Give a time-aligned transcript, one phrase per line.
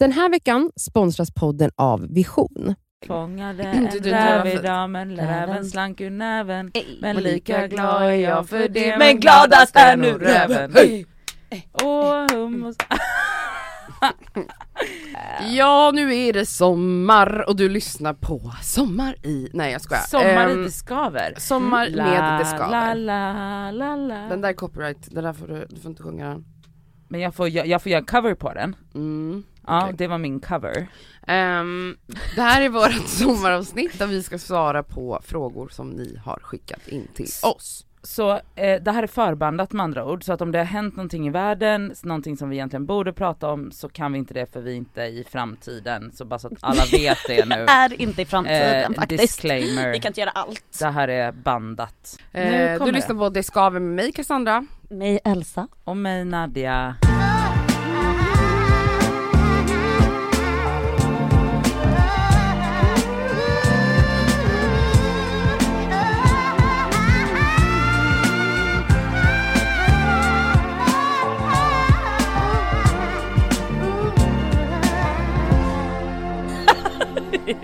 [0.00, 2.74] Den här veckan sponsras podden av Vision.
[3.06, 8.48] Fångade en räv idag men räven slank ur näven Men Och lika glad är jag
[8.48, 10.72] för det Men gladast är nu räven!
[11.82, 12.76] Åh hummus
[15.50, 19.48] Ja, nu är det sommar och du lyssnar på Sommar i...
[19.52, 20.02] Nej jag skojar.
[20.02, 22.94] Sommar Ehm, i det skaver Sommar med det skaver.
[22.94, 26.28] la la la Den där är copyright, den där får du, du får inte sjunga
[26.28, 26.44] den.
[27.10, 29.42] Men jag får, jag, jag får göra cover på den Mm.
[29.66, 29.94] Ja Okej.
[29.98, 30.86] det var min cover
[31.26, 31.96] Ehm,
[32.34, 36.88] det här är vårt sommaravsnitt där vi ska svara på frågor som ni har skickat
[36.88, 37.86] in till oss.
[38.02, 40.96] Så eh, det här är förbandat med andra ord, så att om det har hänt
[40.96, 44.52] någonting i världen, någonting som vi egentligen borde prata om, så kan vi inte det
[44.52, 46.12] för vi är inte i framtiden.
[46.14, 47.54] Så bara så att alla vet det nu.
[47.68, 49.22] Är inte i framtiden Eh, faktiskt.
[49.22, 49.92] disclaimer.
[49.92, 50.78] Vi kan inte göra allt.
[50.78, 52.16] Det här är bandat.
[52.32, 54.66] Nu Eh, kommer du lyssnar på Det skaver med mig Cassandra.
[54.90, 55.68] Mig Elsa.
[55.84, 56.96] Och mig Nadja.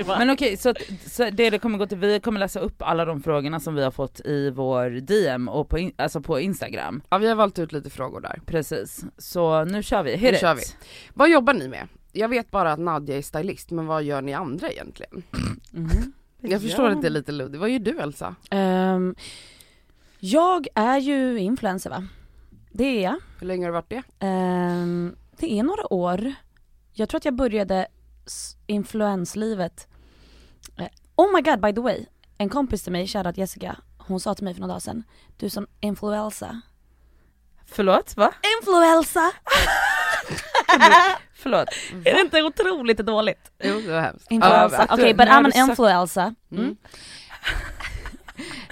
[0.06, 3.04] Men okej, så, att, så det det kommer gå till, vi kommer läsa upp alla
[3.04, 7.02] de frågorna som vi har fått i vår DM och på, in, alltså på Instagram.
[7.08, 8.40] Ja vi har valt ut lite frågor där.
[8.46, 10.10] Precis, så nu kör vi.
[10.12, 10.40] Hit Nu it.
[10.40, 10.62] kör vi.
[11.14, 11.88] Vad jobbar ni med?
[12.12, 15.22] Jag vet bara att Nadja är stylist, men vad gör ni andra egentligen?
[15.70, 16.12] Mhm.
[16.40, 16.92] Jag förstår Ja.
[16.92, 17.60] att det är lite luddigt.
[17.60, 18.34] Vad gör du Elsa?
[18.50, 19.14] Ehm,
[20.18, 22.08] jag är ju influencer va?
[22.72, 23.16] Det är jag.
[23.40, 24.02] Hur länge har du varit det?
[24.26, 26.32] Ehm, det är några år.
[26.92, 27.86] Jag tror att jag började
[28.66, 29.88] influenslivet.
[30.78, 32.06] Eh, oh my god by the way.
[32.38, 35.04] En kompis till mig, shoutout Jessica, hon sa till mig för några dagar sedan.
[35.36, 36.60] Du som influensa.
[37.66, 38.32] Förlåt, va?
[38.60, 39.32] Influensa!
[41.34, 41.68] Förlåt.
[42.04, 43.50] är det inte otroligt dåligt?
[43.62, 44.30] Jo det var hemskt.
[44.30, 44.86] Influensa.
[44.90, 46.34] Okej, du- but I'm an influencer.
[46.50, 46.64] Mm.
[46.64, 46.76] Mm.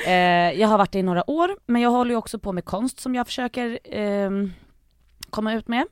[0.06, 2.64] Eh, jag har varit det i några år, men jag håller ju också på med
[2.64, 4.52] konst som jag försöker ehm,
[5.30, 5.86] komma ut med.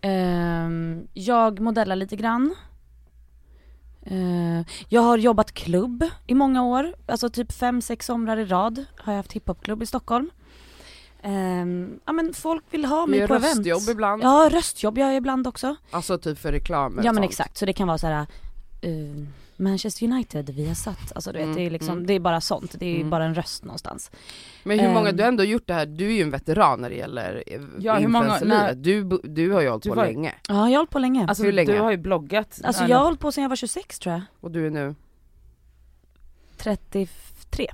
[0.00, 2.54] Ehm, jag modellar lite grann.
[4.06, 8.84] Eh, jag har jobbat klubb i många år, alltså typ fem sex somrar i rad
[8.98, 10.30] har jag haft hiphopklubb i Stockholm.
[11.22, 13.56] Ehm, ja men folk vill ha mig på event.
[13.66, 14.22] röstjobb ibland.
[14.22, 15.76] Ja, röstjobb gör jag ibland också.
[15.90, 17.24] Alltså typ för reklam Ja men sånt.
[17.30, 18.26] exakt, så det kan vara så här.
[18.80, 18.90] eh,
[19.62, 22.06] Manchester United, vi har satt, alltså du vet Mm, det är liksom, mm.
[22.06, 23.10] det är bara sånt, det är Mm.
[23.10, 24.10] bara en röst någonstans.
[24.64, 25.16] Men hur många, Ehm.
[25.16, 27.60] du har ändå gjort det här, du är ju en veteran när det gäller eh,
[27.78, 30.34] Ja, hur många- när- du, du har ju hållit Du på var- länge.
[30.48, 31.26] Ja jag har hållit på länge.
[31.26, 31.72] Alltså Hur länge?
[31.72, 32.60] du har ju bloggat.
[32.64, 34.22] Alltså Ja, jag har hållit på sedan jag var 26 tror jag.
[34.40, 34.94] Och du är nu?
[36.56, 37.66] 33.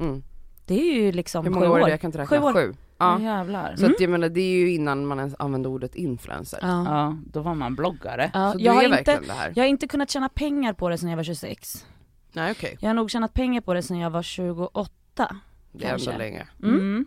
[0.00, 0.22] Mm.
[0.66, 1.86] Det är ju liksom Hur sju många år är år.
[1.86, 1.90] det?
[1.90, 2.38] Jag kan inte räkna.
[2.38, 2.52] Sju år.
[2.52, 2.74] Sju.
[3.02, 3.20] Ja.
[3.20, 3.74] Jävlar.
[3.76, 3.94] Så Mm.
[3.94, 6.58] att jag menar det är ju innan man ens använde ordet influencer.
[6.62, 6.84] Ja.
[6.86, 8.30] Ja, då var man bloggare.
[8.34, 9.52] Ja, Så du jag, har är inte, verkligen det här?
[9.56, 11.86] jag har inte kunnat tjäna pengar på det sedan jag var 26.
[12.32, 14.90] Nej okej, Jag har nog tjänat pengar på det sedan jag var 28.
[15.72, 16.10] det är Kanske.
[16.10, 16.46] ändå länge.
[16.62, 16.74] Mm.
[16.80, 17.06] Mm.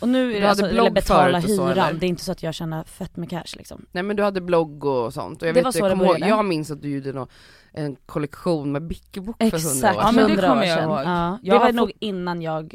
[0.00, 2.00] Och nu är Du det hade alltså, eller blogg betala förut och så, hyran, eller?
[2.00, 3.86] det är inte så att jag tjänar fett med cash liksom.
[3.92, 5.90] Nej men du hade blogg och sånt och jag Det vet, var så jag, det
[5.90, 6.28] kommer ihåg, började.
[6.36, 7.26] jag minns att du gjorde nå
[7.72, 10.14] en kollektion med Bickebok för hundra Exakt, år Ja, sedan.
[10.14, 10.88] men det 100 kommer år jag sedan.
[10.90, 10.98] ihåg.
[11.04, 12.74] Ja, det Jag var har nog fått- innan jag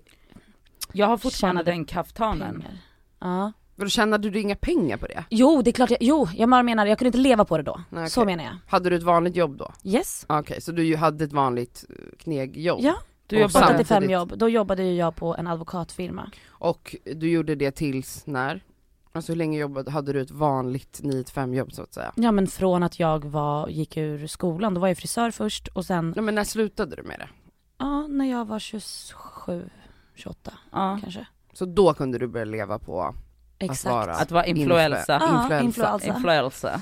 [0.93, 2.53] Jag har fortfarande den kaftanen.
[2.61, 2.77] pengar.
[3.19, 3.51] Ja.
[3.75, 5.23] Då tjänade du inga pengar på det?
[5.29, 7.63] Jo det är klart jag, jo jag bara menar jag kunde inte leva på det
[7.63, 7.81] då.
[7.89, 8.35] Nej, Så okej.
[8.35, 8.57] menar jag.
[8.67, 9.71] Hade du ett vanligt jobb då?
[9.83, 10.25] Yes.
[10.29, 12.79] Okej, så du hade ett vanligt eh, knegjobb?
[12.81, 12.95] Ja.
[13.27, 16.31] Du Och jobbar samtidigt- 85 jobb, då jobbade ju jag på en advokatfirma.
[16.49, 18.63] Och du gjorde det tills när?
[19.11, 22.11] Alltså hur länge jobbade, hade du ett vanligt 9-5 jobb så att säga?
[22.15, 25.85] Ja men från att jag var, gick ur skolan, då var jag frisör först och
[25.85, 27.29] sen, Nej men när slutade du med det?
[27.77, 29.69] ja när jag var 27,
[30.17, 30.99] 28 Ja.
[31.01, 31.27] kanske.
[31.53, 33.15] Så då kunde du börja leva på
[33.59, 33.85] Exakt.
[33.85, 35.17] vara Att vara influensa.
[35.21, 35.63] Ja, influensa.
[35.65, 36.07] influensa.
[36.07, 36.81] Influensa.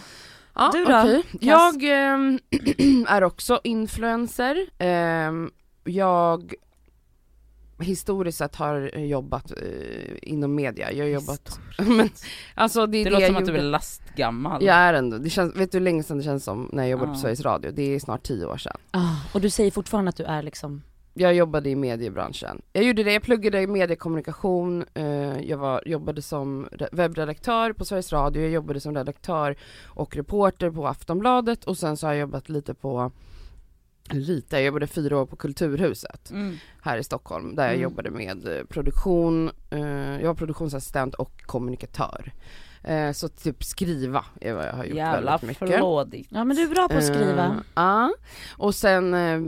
[0.56, 0.92] Ja, Du då?
[0.92, 1.24] Kass?
[1.42, 2.40] Jag ehm,
[3.08, 4.58] är också influencer.
[4.78, 5.52] Ehm,
[5.84, 6.54] jag
[7.80, 9.58] historiskt sett har jobbat eh,
[10.22, 10.92] inom media.
[10.92, 12.10] Jag har jobbat, men
[12.54, 14.64] alltså det är Det, det, låter som att du är lastgammal.
[14.64, 16.90] Jag är ändå, det känns, vet du hur länge sedan det känns som när jag
[16.90, 17.22] jobbade på Ja.
[17.22, 17.72] Sveriges Radio?
[17.72, 18.78] Det är snart tio år sedan.
[18.92, 20.82] Ah, och du säger fortfarande att du är liksom,
[21.18, 22.62] Jag jobbade i mediebranschen.
[22.74, 27.86] Jag gjorde det, jag pluggade i mediekommunikation, eh, jag var, jobbade som re- webbredaktör på
[27.86, 32.20] Sveriges Radio, jag jobbade som redaktör och reporter på Aftonbladet och sen så har jag
[32.22, 33.12] jobbat lite på,
[34.10, 36.56] lite, jag jobbade fyra år på Kulturhuset Mm.
[36.82, 37.84] här i Stockholm där jag Mm.
[37.84, 42.34] jobbade med eh, produktion, eh, jag var produktionsassistent och kommunikatör.
[43.14, 45.78] Så typ skriva är vad jag har gjort Jävla väldigt mycket.
[45.78, 46.28] flådigt.
[46.32, 47.64] ja men du är bra på att skriva.
[47.76, 48.14] Ja,
[48.58, 49.42] och sen eh,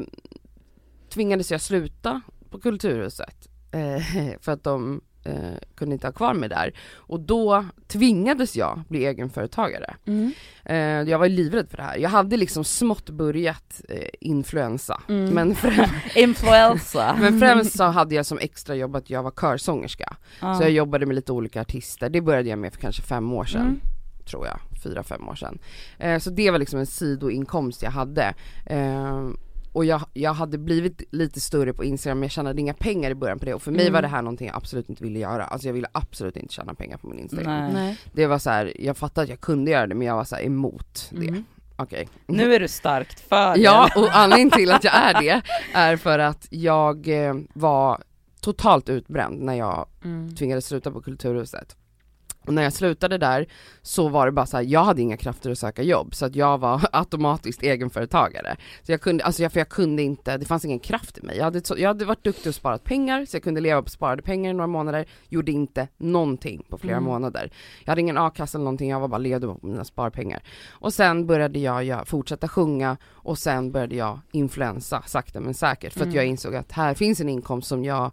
[1.18, 3.48] tvingades jag sluta på Kulturhuset.
[3.72, 6.74] Eh, för att de eh, kunde inte ha kvar mig där.
[6.96, 9.96] Och då tvingades jag bli egenföretagare.
[10.06, 10.31] Mm.
[10.66, 11.98] Eh, jag var livrädd för det här.
[11.98, 15.02] Jag hade liksom smått börjat eh, influensa.
[15.10, 15.34] Mm.
[15.34, 17.16] Men, främ- Influensa.
[17.22, 20.16] men främst så hade jag som extra jobb att jag var körsångerska.
[20.40, 23.46] Så jag jobbade med lite olika artister, det började jag med för kanske fem år
[23.46, 23.62] sedan.
[23.62, 23.80] Mm.
[24.25, 25.60] Tror jag, fyra, fem år sedan.
[26.00, 28.34] Eh, så det var liksom en sidoinkomst jag hade.
[28.66, 29.28] Eh,
[29.77, 33.15] och jag, jag hade blivit lite större på Instagram men jag tjänade inga pengar i
[33.15, 33.94] början på det och för mig Mm.
[33.94, 35.44] var det här någonting jag absolut inte ville göra.
[35.45, 37.63] Alltså jag ville absolut inte tjäna pengar på min Instagram.
[37.63, 37.74] Nej.
[37.74, 37.97] Nej.
[38.13, 40.35] Det var så här, jag fattade att jag kunde göra det men jag var så
[40.35, 41.27] här emot det.
[41.27, 41.44] Mm.
[41.75, 42.09] Okej.
[42.27, 43.62] Nu är du starkt för det.
[43.62, 45.41] Ja, och anledningen till att jag är det
[45.74, 48.01] är för att jag eh, var
[48.41, 50.35] totalt utbränd när jag Mm.
[50.35, 51.75] tvingades sluta på Kulturhuset.
[52.47, 53.47] Och när jag slutade där
[53.81, 56.35] så var det bara så här, jag hade inga krafter att söka jobb så att
[56.35, 58.55] jag var automatiskt egenföretagare.
[58.83, 61.38] Så jag kunde, alltså jag, för jag kunde inte, det fanns ingen kraft i mig.
[61.38, 64.21] Jag hade, jag hade varit duktig och sparat pengar så jag kunde leva på sparade
[64.21, 67.09] pengar i några månader, gjorde inte någonting på flera Mm.
[67.09, 67.51] månader.
[67.83, 70.44] Jag hade ingen a-kassa eller någonting, jag var bara ledig på mina sparpengar.
[70.69, 75.94] Och sen började jag, jag fortsätta sjunga och sen började jag influensa sakta men säkert
[75.94, 76.15] för att Mm.
[76.15, 78.11] jag insåg att här finns en inkomst som jag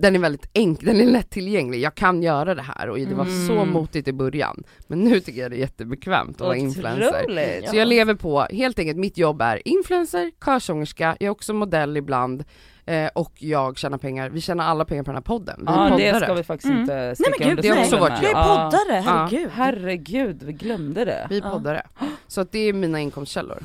[0.00, 3.46] den är väldigt enkel, den är lättillgänglig, jag kan göra det här och det var
[3.46, 3.68] så Mm.
[3.72, 4.62] motigt i början.
[4.86, 7.22] Men nu tycker jag det är jättebekämt att vara influencer.
[7.24, 7.68] Otroligt.
[7.70, 11.96] Så jag lever på, helt enkelt mitt jobb är influencer, körsångerska, jag är också modell
[11.96, 12.44] ibland
[12.86, 15.56] eh, och jag tjänar pengar, vi tjänar alla pengar på den här podden.
[15.58, 16.24] Vi Ja det poddare.
[16.24, 16.80] ska vi faktiskt Mm.
[16.80, 17.84] inte Nej sticka men gud, under det nej.
[17.84, 18.30] också varit med.
[18.30, 19.50] Jag är poddare, herregud.
[19.52, 21.26] Herregud, vi glömde det.
[21.30, 21.82] Vi är poddare.
[22.26, 23.58] Så att det är mina inkomstkällor.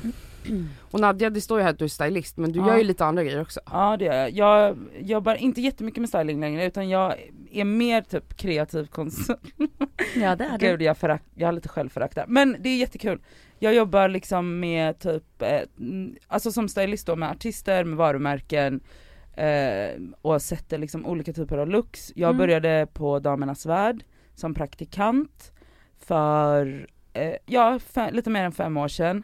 [0.80, 2.66] Och Nadja, det står ju här att du är stylist men du Ja.
[2.68, 3.60] gör ju lite andra grejer också.
[3.72, 4.30] Ja det gör jag.
[4.32, 7.14] Jag jobbar inte jättemycket med styling längre utan jag
[7.52, 9.40] är mer typ kreativ konsult.
[10.16, 10.84] Ja det är Gud det.
[10.84, 12.24] jag, förakt, jag har lite självförakt där.
[12.28, 13.20] Men det är jättekul.
[13.58, 18.80] Jag jobbar liksom med typ, eh, mm, alltså som stylist då med artister, med varumärken
[19.36, 22.12] eh, och sätter liksom olika typer av looks.
[22.14, 22.38] Jag Mm.
[22.38, 24.04] började på Damernas Värld
[24.34, 25.52] som praktikant
[25.98, 27.78] för, eh, ja,
[28.12, 29.22] lite mer än fem år sedan.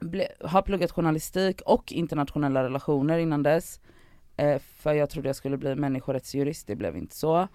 [0.00, 3.80] Ble, har pluggat journalistik och internationella relationer innan dess.
[4.36, 7.48] Eh, för jag trodde jag skulle bli människorättsjurist, det blev inte så.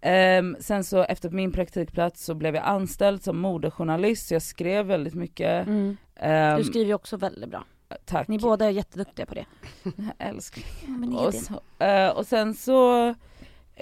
[0.00, 4.86] Ehm, sen så efter min praktikplats så blev jag anställd som modejournalist, så jag skrev
[4.86, 5.66] väldigt mycket.
[5.66, 5.96] Mm.
[6.16, 7.64] Ehm, Du skriver ju också väldigt bra.
[8.04, 8.28] tack.
[8.28, 9.44] Ni båda är jätteduktiga på det.
[10.18, 10.64] älskling.
[11.12, 13.14] Ja, Och, så, eh, och sen så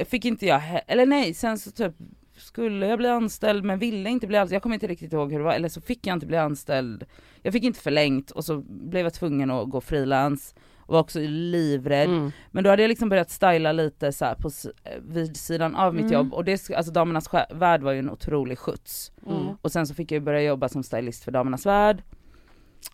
[0.04, 1.94] fick inte jag, eller nej, sen så typ
[2.36, 5.38] skulle jag bli anställd men ville inte bli anställd, jag kommer inte riktigt ihåg hur
[5.38, 7.04] det var, eller så fick jag inte bli anställd.
[7.42, 11.18] Jag fick inte förlängt och så blev jag tvungen att gå frilans och var också
[11.22, 12.08] livrädd.
[12.08, 12.32] Mm.
[12.50, 14.50] Men då hade jag liksom börjat styla lite så här på,
[15.00, 16.12] vid sidan av mitt Mm.
[16.12, 19.12] jobb och det, alltså Damernas Värld var ju en otrolig skjuts.
[19.26, 19.46] Mm.
[19.62, 22.02] Och sen så fick jag börja jobba som stylist för Damernas Värld.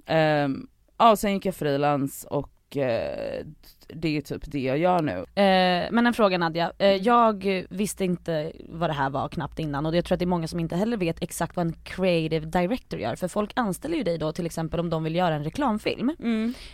[0.07, 0.67] Ehm,
[0.99, 3.47] ja och sen gick jag frilans och eh,
[3.89, 5.13] det är typ det jag gör nu.
[5.43, 9.87] Eh, men en fråga Nadja, eh, jag visste inte vad det här var knappt innan
[9.87, 12.47] och jag tror att det är många som inte heller vet exakt vad en creative
[12.47, 15.45] director gör för folk anställer ju dig då till exempel om de vill göra en
[15.45, 16.17] reklamfilm.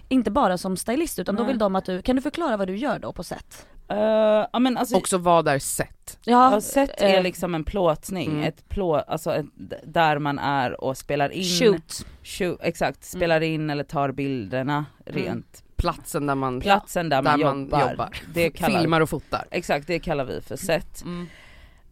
[0.08, 1.52] Inte bara som stylist utan då Nej.
[1.52, 3.66] vill de att du, kan du förklara vad du gör då på set?
[3.88, 6.18] Eh, ja men alltså, Också vad är sett?
[6.24, 8.42] ja, set är eh, liksom en plåtning, Mm.
[8.44, 9.46] ett plå, alltså ett,
[9.84, 11.44] där man är och spelar in.
[11.44, 12.06] shoot.
[12.22, 15.64] Shoot, exakt, spelar in eller tar bilderna rent.
[15.82, 17.90] Platsen där man, Platsen där, man, där man jobbar.
[17.90, 18.08] jobbar.
[18.34, 19.44] Det kallar, filmar och fotar.
[19.50, 21.02] Exakt, det kallar vi för set.
[21.04, 21.26] Mm.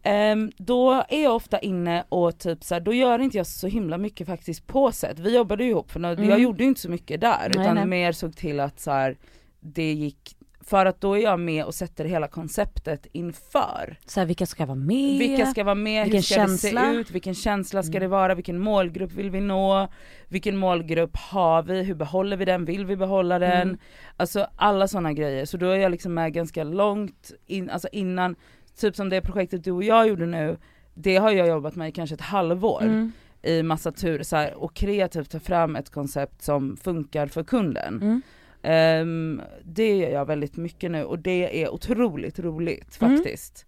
[0.03, 3.67] Ehm, då är jag ofta inne och typ så här, då gör inte jag så
[3.67, 5.19] himla mycket faktiskt på set.
[5.19, 6.29] Vi jobbade ju ihop för nå- Mm.
[6.29, 7.85] jag gjorde ju inte så mycket där Nej, utan nej.
[7.85, 9.17] mer såg till att så här,
[9.59, 13.97] det gick, för att då är jag med och sätter hela konceptet inför.
[14.05, 15.19] Så här, vilka ska vara med?
[15.19, 16.81] Vilka ska vara med, Vilken hur ska känsla?
[16.81, 18.01] det se ut, vilken känsla ska Mm.
[18.01, 19.87] det vara, vilken målgrupp vill vi nå,
[20.27, 23.61] vilken målgrupp har vi, hur behåller vi den, vill vi behålla den?
[23.61, 23.77] Mm.
[24.17, 28.35] Alltså alla sådana grejer, så då är jag liksom med ganska långt in, alltså innan,
[28.79, 30.57] typ som det projektet du och jag gjorde nu,
[30.93, 33.11] det har jag jobbat med i kanske ett halvår Mm.
[33.43, 38.01] i massa tur så här, och kreativt ta fram ett koncept som funkar för kunden.
[38.01, 38.21] Mm.
[38.63, 43.17] Ehm, det gör jag väldigt mycket nu och det är otroligt roligt Mm.
[43.17, 43.65] faktiskt.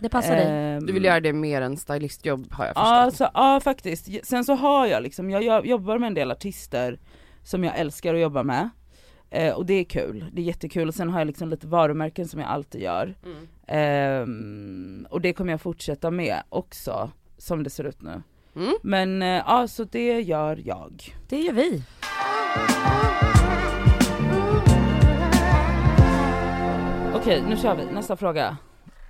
[0.00, 0.46] Det passar dig.
[0.48, 2.88] Ehm, Du vill göra det mer än stylistjobb har jag förstått.
[2.90, 4.26] Ja, alltså, ja faktiskt.
[4.26, 6.98] Sen så har jag liksom, jag, jag jobbar med en del artister
[7.44, 8.68] som jag älskar att jobba med.
[9.30, 12.28] Eh, och det är kul, det är jättekul och sen har jag liksom lite varumärken
[12.28, 13.14] som jag alltid gör.
[13.24, 13.48] Mm.
[13.66, 18.22] Ehm, och det kommer jag fortsätta med också, som det ser ut nu.
[18.56, 18.72] Mm.
[18.82, 21.14] Men eh, ja, så det gör jag.
[21.28, 21.82] Det gör vi.
[27.22, 27.84] Okej, nu kör vi.
[27.84, 28.56] Nästa fråga.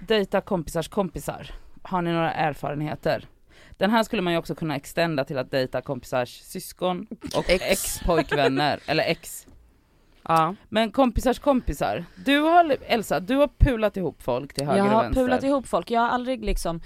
[0.01, 1.51] Dejta kompisars kompisar.
[1.83, 3.27] Har ni några erfarenheter?
[3.71, 7.63] Den här skulle man ju också kunna extenda till att dejta kompisars syskon och Ex.
[7.65, 9.47] ex-pojkvänner, eller ex.
[10.23, 10.55] Ja.
[10.69, 14.93] Men kompisars kompisar, du har, Elsa, du har pulat ihop folk till höger Jag och
[14.93, 15.23] har vänster.
[15.23, 16.81] pulat ihop folk, jag har aldrig liksom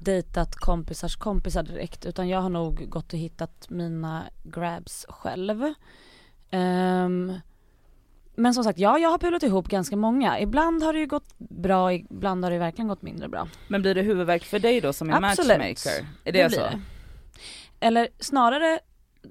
[0.00, 5.74] dejtat kompisars kompisar direkt utan jag har nog gått och hittat mina grabs själv.
[6.50, 7.32] Ehm,
[8.34, 10.40] men som sagt, ja jag har pulat ihop ganska många.
[10.40, 13.48] Ibland har det ju gått bra, ibland har det verkligen gått mindre bra.
[13.68, 15.58] Men blir det huvudvärk för dig då som är Absolut.
[15.58, 16.06] matchmaker?
[16.24, 16.60] Är det, blir så?
[16.60, 16.80] det.
[17.80, 18.80] Eller snarare,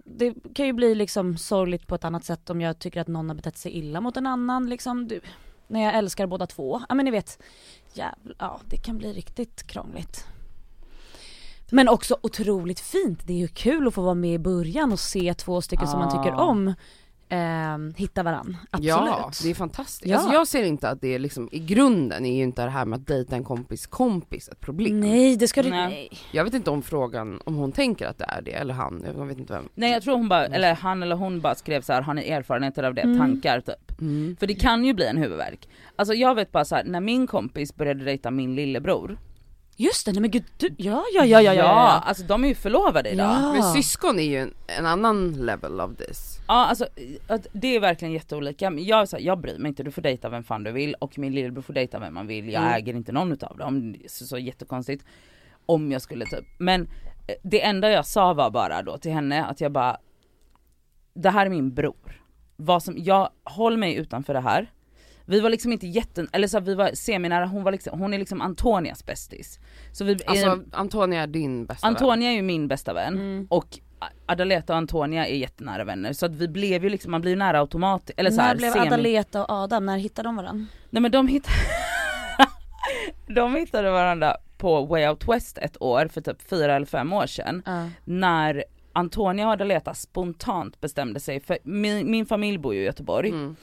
[0.06, 3.30] det kan ju bli liksom sorgligt på ett annat sätt om jag tycker att någon
[3.30, 5.08] har betett sig illa mot en annan liksom.
[5.08, 5.22] Du,
[5.68, 6.82] när jag älskar båda två.
[6.90, 7.42] Ja men ni vet,
[7.94, 10.26] jävla, ja det kan bli riktigt krångligt.
[11.74, 15.00] Men också otroligt fint, det är ju kul att få vara med i början och
[15.00, 16.44] se två stycken som man tycker Ah.
[16.44, 16.74] om
[17.32, 18.58] eh, hitta varann.
[18.72, 18.88] Absolut.
[18.88, 20.12] Ja, det är fantastiskt.
[20.12, 20.18] Ja.
[20.18, 22.86] Alltså jag ser inte att det är liksom, i grunden är ju inte det här
[22.86, 25.00] med att dejta en kompis kompis ett problem.
[25.00, 26.10] Nej det ska du, nej.
[26.32, 29.26] Jag vet inte om frågan, om hon tänker att det är det, eller han, jag
[29.26, 29.70] vet inte vem.
[29.76, 32.30] Nej jag tror hon bara, eller han eller hon bara skrev så här: har ni
[32.30, 33.02] erfarenheter av det?
[33.02, 33.20] Mm.
[33.20, 34.02] Tankar typ.
[34.02, 34.36] Mm.
[34.40, 35.70] För det kan ju bli en huvudvärk.
[35.96, 39.18] Alltså jag vet bara så här, när min kompis började dejta min lillebror.
[39.82, 41.54] Just det, nej men gud du, ja ja ja ja ja.
[41.54, 42.00] ja.
[42.06, 43.32] alltså de är ju förlovade idag.
[43.32, 43.52] Ja.
[43.54, 46.40] Men syskon är ju en, en annan level of this.
[46.48, 46.88] Ja alltså
[47.54, 48.70] det är verkligen jätteolika.
[48.70, 50.72] Men Jag, är så här, jag bryr mig inte, du får dejta vem fan du
[50.72, 52.50] vill och min lillebror får dejta vem man vill.
[52.50, 52.74] Jag Mm.
[52.74, 55.06] äger inte någon utav dem, det är så, så jättekonstigt.
[55.66, 56.82] Om jag skulle typ, men
[57.28, 59.98] eh, det enda jag sa var bara då till henne att jag bara
[61.14, 62.22] Det här är min bror.
[62.56, 64.72] Vad som, jag håll mig utanför det här.
[65.26, 68.14] Vi var liksom inte jätten, eller så här, vi var seminära, hon var liksom, hon
[68.14, 69.60] är liksom Antonias bästis.
[69.92, 71.96] Så vi, Alltså Antonia är din bästa vän.
[71.96, 73.48] Antonia är ju min bästa vän Mm.
[73.50, 73.80] och
[74.26, 77.38] Adaleta och Antonia är jättenära vänner så att vi blev ju liksom, man blir ju
[77.38, 80.66] nära automatiskt, eller så här, när blev semi- Adaleta och Adam, när hittade de varandra?
[80.90, 81.56] Nej men de hittade,
[83.28, 87.26] de hittade varandra på Way Out West ett år för typ fyra eller fem år
[87.28, 87.90] sedan Ja.
[88.04, 93.30] när Antonia och Adaleta spontant bestämde sig, för min, min familj bor ju i Göteborg,
[93.30, 93.56] Mm.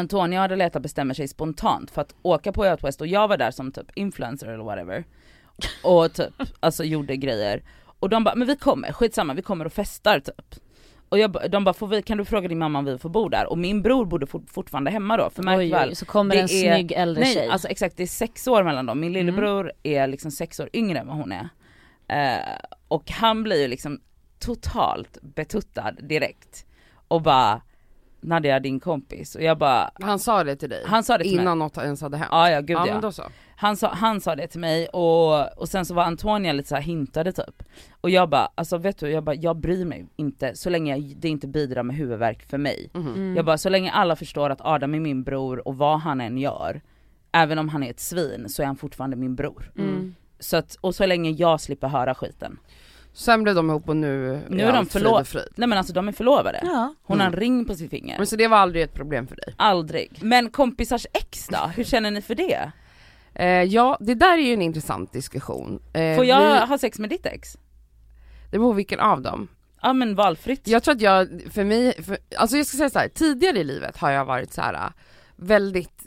[0.00, 3.28] Antonia och Adaleta bestämmer sig spontant för att åka på Way Out West och jag
[3.28, 5.04] var där som typ influencer eller whatever
[5.84, 7.62] och typ alltså gjorde grejer
[8.00, 10.54] och de bara men vi kommer, skitsamma vi kommer och festar typ
[11.08, 13.28] och jag, de bara får vi, kan du fråga din mamma om vi får bo
[13.28, 13.46] där?
[13.50, 16.40] Och min bror bodde fort, fortfarande hemma då för märk Oj, väl så kommer det
[16.40, 17.48] en är- snygg äldre Nej tjej.
[17.48, 19.26] alltså exakt det är sex år mellan dem, min Mm.
[19.26, 21.48] lillebror är liksom sex år yngre än vad hon är.
[22.08, 22.46] Eh,
[22.88, 24.00] och han blir ju liksom
[24.38, 26.66] totalt betuttad direkt
[27.08, 27.60] och bara
[28.20, 30.82] Nadja din kompis och jag bara Han sa det till dig?
[30.86, 31.42] Han sa det till mig.
[31.42, 32.28] Innan något ens hade hänt?
[32.32, 32.92] Ja ja gud ja, ja.
[32.92, 33.22] men då så.
[33.56, 36.74] Han sa, han sa det till mig och, och sen så var Antonia lite så
[36.74, 37.62] här hintade typ.
[38.00, 41.16] Och jag bara, alltså vet du, jag bara, jag bryr mig inte så länge jag,
[41.16, 42.90] det inte bidrar med huvudvärk för mig.
[42.92, 43.08] Mhm.
[43.08, 43.36] Mm.
[43.36, 46.38] Jag bara, så länge alla förstår att Adam är min bror och vad han än
[46.38, 46.80] gör,
[47.32, 49.72] även om han är ett svin så är han fortfarande min bror.
[49.78, 50.14] Mm.
[50.38, 52.58] Så att, och så länge jag slipper höra skiten.
[53.12, 55.48] Sen blev de ihop och nu, Nu är de allt frid förlo- och frid.
[55.56, 56.60] Nej men alltså de är förlovade.
[56.62, 56.94] Ja.
[57.02, 57.40] Hon har en Mm.
[57.40, 58.18] ring på sitt finger.
[58.18, 59.54] Men så det var aldrig ett problem för dig?
[59.56, 60.18] Aldrig.
[60.22, 62.70] Men kompisars ex då, hur känner ni för det?
[63.34, 65.82] Eh, ja, det där är ju en intressant diskussion.
[65.92, 67.56] Eh, Får jag vi, ha sex med ditt ex?
[68.50, 69.48] det beror på vilken av dem.
[69.82, 70.68] Ja men valfritt.
[70.68, 73.64] Jag tror att jag, för mig, för, alltså jag ska säga så här, tidigare i
[73.64, 74.80] livet har jag varit så här äh,
[75.36, 75.99] väldigt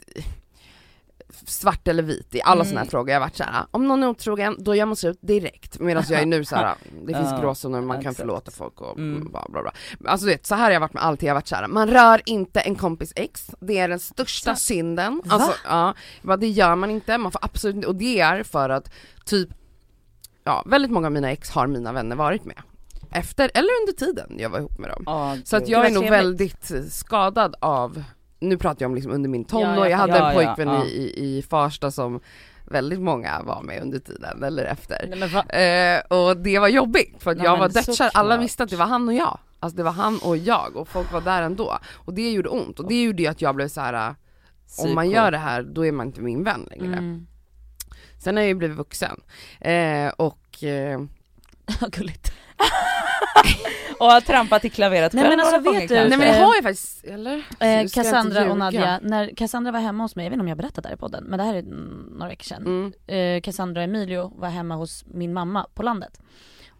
[1.46, 2.66] svart eller vit i alla Mm.
[2.66, 3.10] såna här frågor.
[3.10, 5.78] Jag har varit så här: om någon är otrogen, då gör man slut direkt.
[5.80, 6.74] Medan jag är nu så här,
[7.06, 9.28] det finns Ja, gråzoner, man kan förlåta folk och Mm.
[9.30, 9.72] bla bla bla.
[10.10, 11.66] Alltså du vet, så här har jag varit med allting, jag har varit så här:
[11.68, 15.22] man rör inte en kompis ex, det är den största Så- synden.
[15.24, 15.34] Va?
[15.34, 18.68] Alltså, ja, bara, det gör man inte, man får absolut inte, och det är för
[18.70, 18.90] att
[19.24, 19.48] typ,
[20.44, 22.62] ja väldigt många av mina ex har mina vänner varit med.
[23.12, 25.02] Efter, eller under tiden jag var ihop med dem.
[25.06, 28.02] Ja, Så att jag är nog väldigt skadad av,
[28.48, 30.68] nu pratar jag om liksom under min tonår, Ja, jag hade en Ja, ja, pojkvän
[30.68, 30.84] ja.
[30.84, 32.20] i, i, Farsta som
[32.64, 35.14] väldigt många var med under tiden, eller efter.
[35.50, 35.96] Nej?
[35.96, 38.86] Eh, och det var jobbigt för Nej, jag var dödskär, alla visste att det var
[38.86, 39.38] han och jag.
[39.60, 41.78] Alltså det var han och jag och folk var där ändå.
[41.92, 44.14] Och det gjorde ont och det gjorde ju att jag blev så här.
[44.78, 46.96] om man gör det här då är man inte min vän längre.
[46.96, 47.26] Mm.
[48.18, 49.20] Sen har jag ju blivit vuxen.
[49.60, 51.00] Eh, och eh,
[51.90, 52.32] gulligt.
[53.98, 56.54] Och har trampat i klaveret Nej, själv men alltså, vet du- nej men det har
[56.54, 57.44] jag faktiskt, eller?
[57.60, 58.58] Eh, Cassandra och.
[58.58, 60.96] Nadja, när Cassandra var hemma hos mig, jag vet inte om jag berättat det här
[60.96, 62.62] i podden, men det här är några veckor sedan.
[62.66, 62.92] Mm.
[63.06, 66.20] Eh, Cassandra och Emilio var hemma hos min mamma på landet.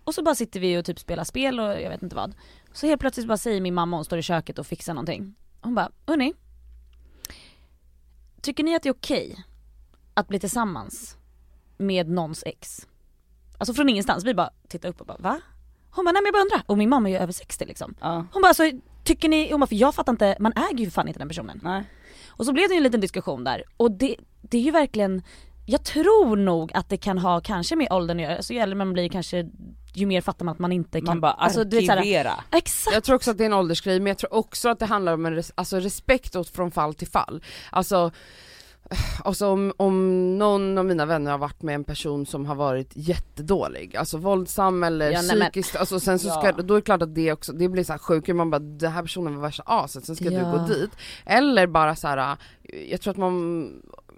[0.04, 2.34] Och så bara sitter vi och typ spelar spel och jag vet inte vad.
[2.72, 5.34] Så helt plötsligt bara säger min mamma, hon står i köket och fixar någonting.
[5.60, 6.34] Hon bara, hörni.
[8.42, 9.44] Tycker ni att det är okej
[10.14, 11.16] att bli tillsammans
[11.76, 12.86] med någons ex?
[13.58, 15.40] Alltså från ingenstans, vi bara tittar upp och bara va?
[15.94, 16.62] Hon bara, nej men jag bara undrar.
[16.66, 17.94] Och min mamma är ju över 60 liksom.
[18.00, 18.70] Ja, Hon bara, alltså
[19.04, 21.60] tycker ni, hon bara, för jag fattar inte, man äger ju fan inte den personen.
[21.62, 21.82] nej.
[22.28, 25.22] Och så blev det ju en liten diskussion där och det, det är ju verkligen
[25.66, 28.76] jag tror nog att det kan ha kanske med åldern att göra, alltså ju äldre
[28.76, 29.46] man blir kanske
[29.94, 32.32] ju mer fattar man att man inte kan, Man bara alltså, du vet, såhär- arkivera.
[32.50, 32.94] Exakt!
[32.94, 35.14] Jag tror också att det är en åldersgrej men jag tror också att det handlar
[35.14, 37.42] om en res- alltså respekt åt från fall till fall.
[37.70, 38.10] Alltså,
[39.25, 42.91] alltså om, om någon av mina vänner har varit med en person som har varit
[42.95, 46.53] jättedålig, alltså våldsam eller Ja, psykiskt, alltså sen så ska, Ja.
[46.62, 48.93] då är det klart att det också, det blir så här sjukt, man bara den
[48.93, 50.31] här personen var värsta aset, sen ska Ja.
[50.45, 50.91] du gå dit.
[51.26, 52.37] Eller bara så här.
[52.91, 53.71] jag tror att man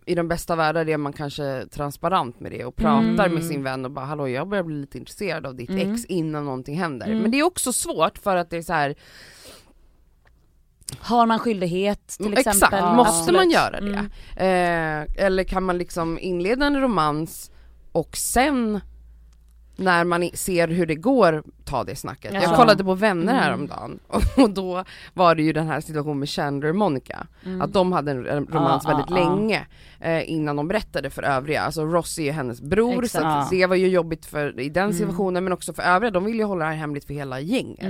[0.08, 3.34] i den bästa världen är man kanske transparent med det och pratar Mm.
[3.34, 5.94] med sin vän och bara hallå jag börjar bli lite intresserad av ditt Mm.
[5.94, 7.06] ex innan någonting händer.
[7.06, 7.18] Mm.
[7.18, 8.94] Men det är också svårt för att det är så här
[10.98, 12.50] Har man skyldighet till exempel?
[12.56, 12.94] Exakt, Ja.
[12.94, 13.52] måste man Absolut.
[13.54, 14.08] göra det?
[14.36, 15.06] Mm.
[15.16, 17.50] Eh, eller kan man liksom inleda en romans
[17.92, 18.80] och sen
[19.78, 22.34] när man ser hur det går, ta det snacket.
[22.34, 22.42] Ja.
[22.42, 23.44] Jag kollade på Vänner Mm.
[23.44, 23.98] häromdagen
[24.36, 27.26] och då var det ju den här situationen med Chandler och Monica.
[27.44, 27.62] Mm.
[27.62, 29.66] Att de hade en, romans Ja, väldigt länge
[30.00, 31.62] eh, innan de berättade för övriga.
[31.62, 33.22] Alltså Ross är ju hennes bror Exakt.
[33.22, 34.96] så att det var ju jobbigt för, i den Mm.
[34.96, 37.82] situationen men också för övriga, de vill ju hålla det här hemligt för hela gänget.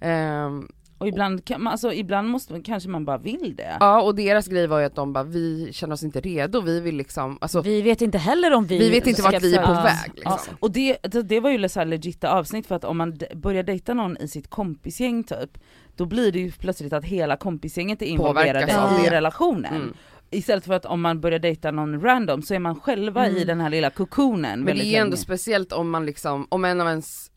[0.00, 0.68] Mm.
[1.00, 3.76] Och ibland, kan man, alltså, ibland måste man, kanske man bara vill det.
[3.80, 6.80] Ja och deras grej var ju att de bara, vi känner oss inte redo, vi
[6.80, 9.60] vill liksom, alltså vi, Vi vet inte heller om vi vet inte vart vi är
[9.60, 9.84] på födas.
[9.84, 10.54] väg Ja, liksom.
[10.60, 13.62] och det, det, det var ju så här legitta avsnitt för att om man börjar
[13.62, 15.58] dejta någon i sitt kompisgäng typ,
[15.96, 18.72] då blir det ju plötsligt att hela kompisgänget är involverade
[19.06, 19.74] i relationen.
[19.74, 19.92] Mm.
[20.30, 23.46] Istället för att om man börjar dejta någon random så är man själva i Mm.
[23.46, 25.16] den här lilla kokonen Men det är ändå länge.
[25.16, 27.29] speciellt om man liksom, om en av ens,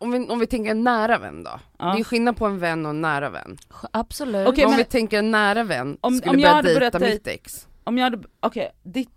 [0.00, 1.50] om vi, om vi tänker en nära vän då.
[1.78, 1.92] Ja.
[1.94, 3.58] Det är skillnad på en vän och en nära vän.
[3.92, 4.48] Absolut.
[4.48, 7.26] Okej, om men- vi tänker en nära vän Om- skulle om jag börja dejta mitt
[7.26, 7.66] ex.
[7.84, 9.10] Om jag hade, okej, ditt,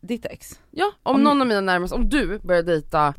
[0.00, 0.60] ditt ex.
[0.70, 3.14] Ja, om, Om- någon av mina närmaste, om du börjar dejta,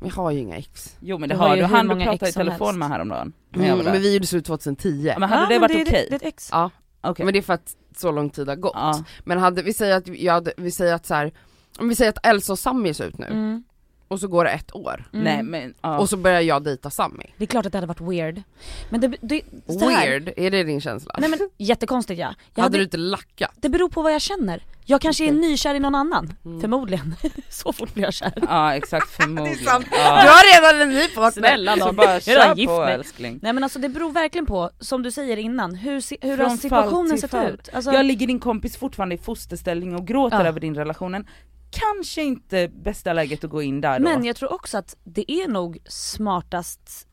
[0.00, 0.96] vi har ju inga ex.
[1.00, 2.78] Jo men det Du har har du, han du pratade i telefon helst.
[2.78, 3.32] med häromdagen.
[3.54, 5.04] Mm, men vi gjorde slut 2010.
[5.06, 6.06] Ja, men hade det men varit det, okej?
[6.10, 6.48] Det, det är ett ex.
[6.52, 7.24] Ja, Okej.
[7.24, 8.72] men det är för att så lång tid har gått.
[8.74, 9.04] Ja.
[9.24, 11.32] Men hade, vi säger att jag hade, vi säger att så här,
[11.78, 13.64] om vi säger att Elsa och Sami är slut nu, Mm.
[14.12, 15.08] Och så går det ett år.
[15.12, 15.24] Mm.
[15.24, 15.98] Nej men, ja.
[15.98, 17.34] Och så börjar jag dejta Sami.
[17.36, 18.42] Det är klart att det hade varit weird.
[18.90, 21.14] Men det, det så här- Weird, är det din känsla?
[21.18, 22.34] Nej men jättekonstigt ja.
[22.54, 23.50] Jag hade hade, du inte lackat?
[23.56, 24.62] Det beror på vad jag känner.
[24.84, 26.32] Jag kanske är nykär i någon annan.
[26.44, 26.60] Mm.
[26.60, 27.14] Förmodligen.
[27.50, 28.32] så fort blir jag kär.
[28.48, 29.58] ja exakt förmodligen.
[29.64, 29.86] sant.
[29.90, 30.10] Du Ja.
[30.10, 31.30] har redan en ny partner!
[31.30, 31.96] Snälla Så nån.
[31.96, 32.94] bara Jag är redan kör gift på mig.
[32.94, 33.38] älskling.
[33.42, 37.18] Nej men alltså det beror verkligen på, som du säger innan, hur, hur har situationen
[37.18, 37.46] sett fall.
[37.46, 37.68] ut?
[37.72, 40.46] Alltså, Jag ligger din kompis fortfarande i fosterställning och gråter Ja.
[40.46, 41.26] över din relationen.
[41.72, 44.04] Kanske inte bästa läget att gå in där då.
[44.04, 47.06] men jag tror också att det är nog smartast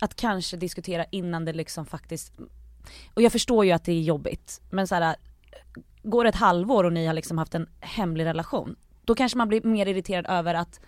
[0.00, 2.32] att kanske diskutera innan det liksom faktiskt,
[3.14, 5.16] och jag förstår ju att det är jobbigt, men så här,
[6.02, 9.48] går det ett halvår och ni har liksom haft en hemlig relation, då kanske man
[9.48, 10.80] blir mer irriterad över att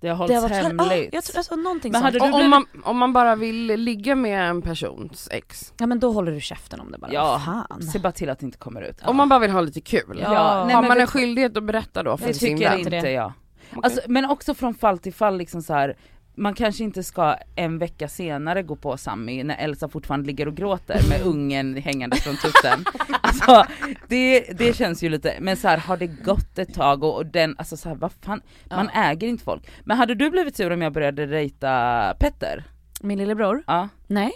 [0.00, 1.12] det har det har hållits varit hemligt.
[1.12, 2.14] Ah, jag tror, alltså någonting Men sånt.
[2.14, 6.00] hade du om, man, om man bara vill ligga med en persons ex, Ja men
[6.00, 7.12] då håller du käften om det bara.
[7.12, 7.82] Ja, Fan.
[7.82, 8.96] Se bara till att det inte kommer ut.
[9.04, 10.34] om man bara vill ha lite kul, Ja.
[10.34, 12.78] Ja, nej, har men man en skyldighet att berätta då för Det sin tycker vän?
[12.78, 13.10] inte det.
[13.10, 13.32] jag.
[13.70, 13.80] Okej.
[13.82, 15.96] Alltså, men också från fall till fall liksom så här.
[16.38, 20.56] Man kanske inte ska en vecka senare gå på Sammy när Elsa fortfarande ligger och
[20.56, 22.84] gråter med ungen hängande från tutten.
[23.20, 23.64] Alltså
[24.08, 27.26] det, det känns ju lite, men så här, har det gått ett tag och, och
[27.26, 29.70] den, alltså så här, vad fan, man äger inte folk.
[29.84, 32.64] Men hade du blivit sur om jag började dejta Petter?
[33.00, 33.62] Min lillebror?
[33.66, 34.32] Ja, Nej.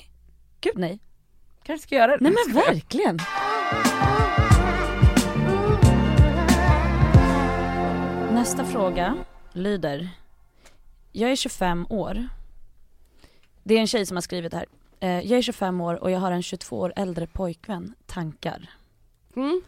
[0.61, 0.99] Gud nej.
[1.63, 2.25] kanske ska göra det.
[2.25, 3.19] Nej men verkligen.
[8.35, 9.17] Nästa fråga
[9.53, 10.09] lyder.
[11.13, 12.29] Jag är 25 år.
[13.63, 14.67] Det är en tjej som har skrivit här.
[15.01, 17.95] Eh, Jag är 25 år och jag har en 22 år äldre pojkvän.
[18.07, 18.71] Tankar.
[19.37, 19.63] Mm.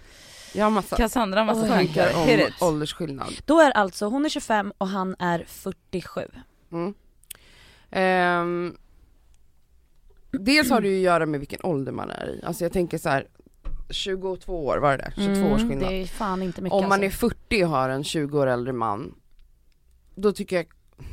[0.55, 2.63] Jag har massa Cassandra har massa tankar, om it.
[2.63, 3.33] åldersskillnad.
[3.47, 6.21] Då är alltså, hon är 25 och han är 47.
[6.73, 6.95] Mm.
[7.91, 8.77] Ehm,
[10.31, 12.99] dels har det ju att göra med vilken ålder man är i, alltså jag tänker
[12.99, 13.27] så här
[13.91, 15.23] 22 år, var det det?
[15.23, 15.89] 22 års Mm, skillnad.
[15.91, 17.19] Det är fan inte mycket Om man är alltså.
[17.29, 19.15] 40 och har en 20 år äldre man,
[20.15, 20.67] då tycker jag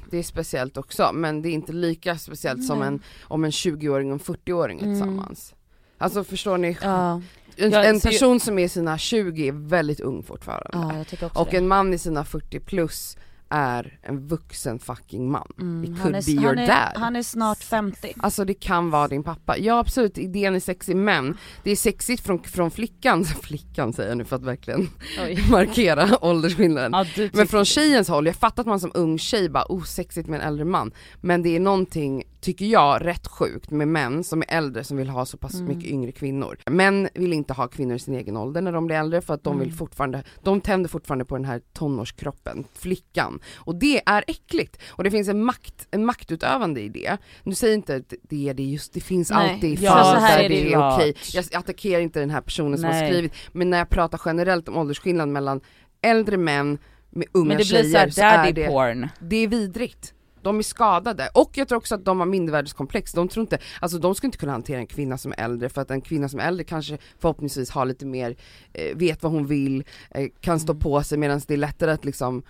[0.10, 2.88] det är speciellt också, men det är inte lika speciellt som Nej.
[2.88, 4.96] en, om en 20-åring och en 40-åring är Mm.
[4.96, 5.54] tillsammans.
[5.98, 6.78] Alltså förstår ni?
[6.82, 7.22] Ja,
[7.56, 10.70] En, en person som är i sina 20 är väldigt ung fortfarande.
[10.74, 11.58] ja jag tycker också och det.
[11.58, 13.18] en man i sina 40 plus
[13.52, 15.48] är en vuxen fucking man.
[15.60, 16.92] Mm, It han, could är, be your är, dad.
[16.96, 18.14] han är snart 50.
[18.20, 19.58] Alltså det kan vara din pappa.
[19.58, 24.18] Ja absolut, idén är sexig men det är sexigt från, från flickan, flickan säger jag
[24.18, 24.90] nu för att verkligen
[25.52, 26.92] markera åldersskillnaden.
[26.94, 30.28] Ja, Men från tjejens håll, jag fattar att man som ung tjej bara oh sexigt
[30.30, 30.92] med en äldre man.
[31.22, 35.10] Men det är någonting, tycker jag, rätt sjukt med män som är äldre som vill
[35.10, 35.68] ha så pass Mm.
[35.68, 36.58] mycket yngre kvinnor.
[36.70, 39.44] Män vill inte ha kvinnor i sin egen ålder när de blir äldre för att
[39.44, 39.78] de vill Mm.
[39.78, 43.40] fortfarande, de tänder fortfarande på den här tonårskroppen, flickan.
[43.58, 44.78] Och det är äckligt.
[44.90, 47.18] Och det finns en makt, en maktutövande i det.
[47.44, 50.22] Nu säger inte att det är det just, det finns Nej, alltid ja, fall så
[50.22, 51.14] här där är det det är okej.
[51.14, 51.46] klart.
[51.52, 53.12] Jag attackerar inte den här personen som har Nej.
[53.12, 55.62] skrivit, men när jag pratar generellt om åldersskillnad mellan
[56.02, 56.78] äldre män
[57.10, 59.08] med unga Men det tjejer blir såhär så är det, porn.
[59.20, 60.14] det är vidrigt.
[60.42, 63.12] De är skadade och jag tror också att de har mindervärdeskomplex.
[63.12, 65.82] De tror inte, alltså de skulle inte kunna hantera en kvinna som är äldre för
[65.82, 68.36] att en kvinna som är äldre kanske förhoppningsvis har lite mer,
[68.74, 72.06] eh, vet vad hon vill, eh, kan stå på sig medan det är lättare att
[72.06, 72.44] liksom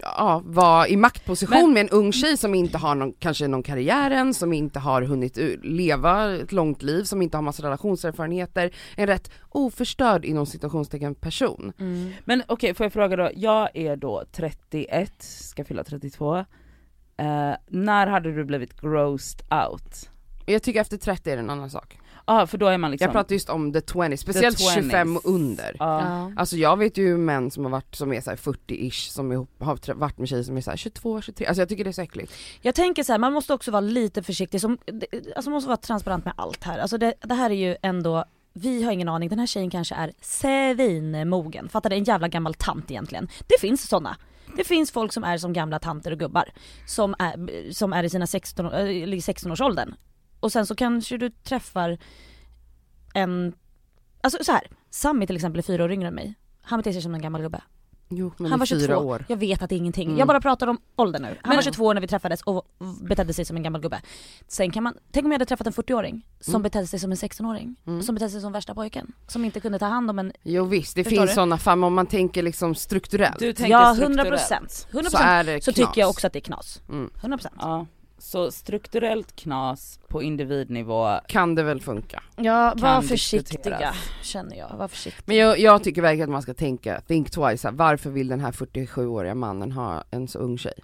[0.00, 3.62] ja, vara i maktposition Men- med en ung tjej som inte har någon, kanske någon
[3.62, 8.74] karriär än, som inte har hunnit leva ett långt liv, som inte har massa relationserfarenheter,
[8.96, 11.72] en rätt oförstörd inom situationstecken person.
[11.78, 12.12] Mm.
[12.24, 16.44] Men okej, får jag fråga då, jag är då 31, ska fylla 32.
[17.20, 20.10] Eh, när hade du blivit grossed out?
[20.46, 21.96] Jag tycker efter 30 är det en annan sak.
[22.26, 23.04] Ja för då är man liksom...
[23.04, 24.74] Jag pratar just om the 20, speciellt 20s.
[24.74, 25.76] 25 och under.
[25.78, 26.32] Ja.
[26.36, 29.94] Alltså jag vet ju män som har varit, som är såhär 40-ish, som är, har
[29.94, 32.32] varit med tjejer som är såhär 22, 23, alltså jag tycker det är så äckligt.
[32.60, 35.06] Jag tänker så här, man måste också vara lite försiktig, som, det-
[35.36, 36.78] alltså man måste vara transparent med allt här.
[36.78, 39.94] Alltså det, det här är ju ändå, vi har ingen aning, den här tjejen kanske
[39.94, 41.68] är svinmogen.
[41.68, 41.96] Fattar du?
[41.96, 43.28] En jävla gammal tant egentligen.
[43.46, 44.16] Det finns sådana.
[44.56, 46.52] Det finns folk som är som gamla tanter och gubbar.
[46.86, 49.94] Som är, som är i sina 16, eller eh, i 16-årsåldern.
[50.40, 51.98] Och sen så kanske du träffar
[53.14, 53.54] en,
[54.20, 54.70] alltså så här.
[54.90, 56.34] Sami till exempel är fyra år yngre än mig.
[56.62, 57.62] Han beter sig som en gammal gubbe.
[58.12, 58.94] Jo men Han var fyra 22.
[58.96, 59.24] år.
[59.28, 60.06] Jag vet att det är ingenting.
[60.08, 60.18] Mm.
[60.18, 61.28] Jag bara pratar om åldern nu.
[61.28, 62.62] Han Men- var 22 år när vi träffades och
[63.08, 64.00] betedde sig som en gammal gubbe.
[64.48, 66.62] Sen kan man, tänk om jag hade träffat en 40-åring som Mm.
[66.62, 67.76] betedde sig som en 16-åring.
[67.86, 68.02] Mm.
[68.02, 69.12] Som betedde sig som värsta pojken.
[69.28, 71.94] Som inte kunde ta hand om en, Jo visst, det finns sådana fall, men om
[71.94, 73.94] man tänker liksom strukturellt Du tänker ja 100%.
[73.94, 74.88] strukturellt.
[74.92, 75.88] 100% så är det så knas.
[75.88, 76.80] tycker jag också att det är knas.
[76.88, 77.10] Mm.
[77.22, 77.48] 100%.
[77.58, 77.86] Ja.
[78.22, 81.20] Så strukturellt knas på individnivå.
[81.28, 82.22] Kan det väl funka.
[82.36, 83.08] Ja, var diskuteras.
[83.08, 84.76] försiktiga känner jag.
[84.76, 85.22] Var försiktiga.
[85.26, 88.40] Men jag, jag tycker verkligen att man ska tänka, think twice, här, varför vill den
[88.40, 90.74] här 47-åriga mannen ha en så ung tjej?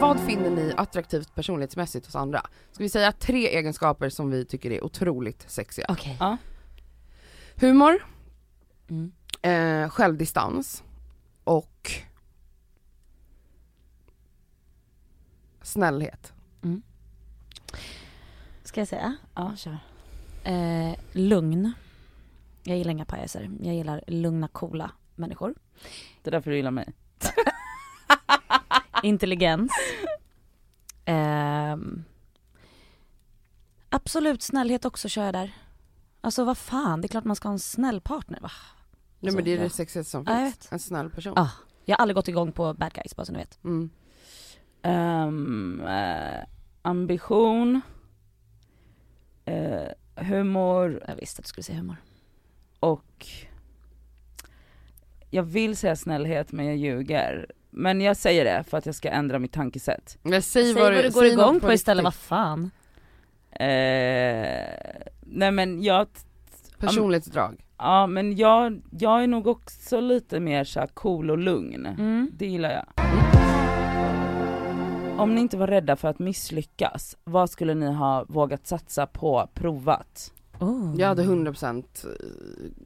[0.00, 2.40] Vad finner ni attraktivt personlighetsmässigt hos andra?
[2.72, 5.86] Ska vi säga tre egenskaper som vi tycker är otroligt sexiga?
[5.88, 6.16] Okej.
[6.20, 6.36] Ja.
[7.56, 8.06] Humor,
[8.90, 9.12] Mm.
[9.42, 10.82] eh, självdistans
[11.50, 11.90] och
[15.62, 16.32] snällhet.
[18.64, 19.16] Ska jag säga?
[19.34, 19.78] Ja, kör.
[20.44, 21.72] Eh, lugn.
[22.62, 23.50] Jag gillar inga pajaser.
[23.62, 25.54] Jag gillar lugna, coola människor.
[26.22, 26.92] Det är därför du gillar mig.
[29.02, 29.72] Intelligens.
[31.04, 32.04] Ehm,
[33.88, 35.52] absolut snällhet också kör jag där.
[36.20, 38.50] Alltså vad fan, det är klart man ska ha en snäll partner va?
[39.20, 39.62] Nej men det är ja.
[39.62, 40.72] det sexigaste som Ja, finns.
[40.72, 41.32] En snäll person.
[41.36, 41.50] Ah.
[41.84, 43.58] Jag har aldrig gått igång på bad guys bara så ni vet.
[43.64, 43.90] Mm.
[44.82, 46.44] Ehm, eh,
[46.82, 47.80] ambition.
[49.44, 49.82] Eh,
[50.16, 51.96] humor Jag visste att du skulle säga humor.
[52.80, 53.26] och
[55.30, 57.52] jag vill säga snällhet men jag ljuger.
[57.70, 60.18] Men jag säger det för att jag ska ändra mitt tankesätt.
[60.22, 62.70] Men säg, Säg vad du går säg igång något på istället, vad fan.
[63.50, 63.68] Eh,
[65.20, 66.06] nej men jag,
[66.78, 67.64] Personlighetsdrag.
[67.80, 71.86] Ja men jag, jag är nog också lite mer så cool och lugn.
[71.86, 72.30] Mm.
[72.32, 72.84] Det gillar jag.
[75.20, 79.48] Om ni inte var rädda för att misslyckas, vad skulle ni ha vågat satsa på,
[79.54, 80.32] provat?
[80.60, 80.94] Oh.
[80.98, 81.84] Jag hade 100%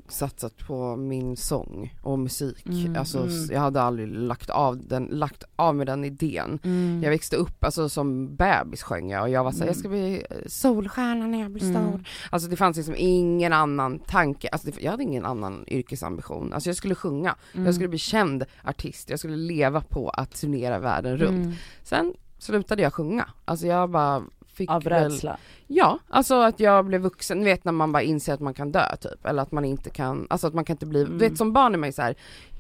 [0.08, 2.66] satsat på min sång och musik.
[2.66, 3.48] Mm, alltså mm.
[3.50, 6.58] jag hade aldrig lagt av, den, lagt av med den idén.
[6.62, 7.00] Mm.
[7.02, 9.68] Jag växte upp, alltså som bebis sjöng jag och jag var såhär, Mm.
[9.68, 11.88] jag ska bli eh, solstjärna när jag blir stor.
[11.88, 12.04] Mm.
[12.30, 16.52] Alltså det fanns liksom ingen annan tanke, alltså det, jag hade ingen annan yrkesambition.
[16.52, 17.66] Alltså jag skulle sjunga, Mm.
[17.66, 21.44] jag skulle bli känd artist, jag skulle leva på att turnera världen runt.
[21.44, 21.52] Mm.
[21.82, 24.22] Sen slutade jag sjunga, alltså jag bara
[24.54, 25.36] fick Av väl- rädsla?
[25.66, 28.72] Ja, alltså att jag blev vuxen, du vet när man bara inser att man kan
[28.72, 31.18] dö typ, eller att man inte kan, alltså att man kan inte bli, Mm.
[31.18, 32.14] du vet som barn är man ju så här,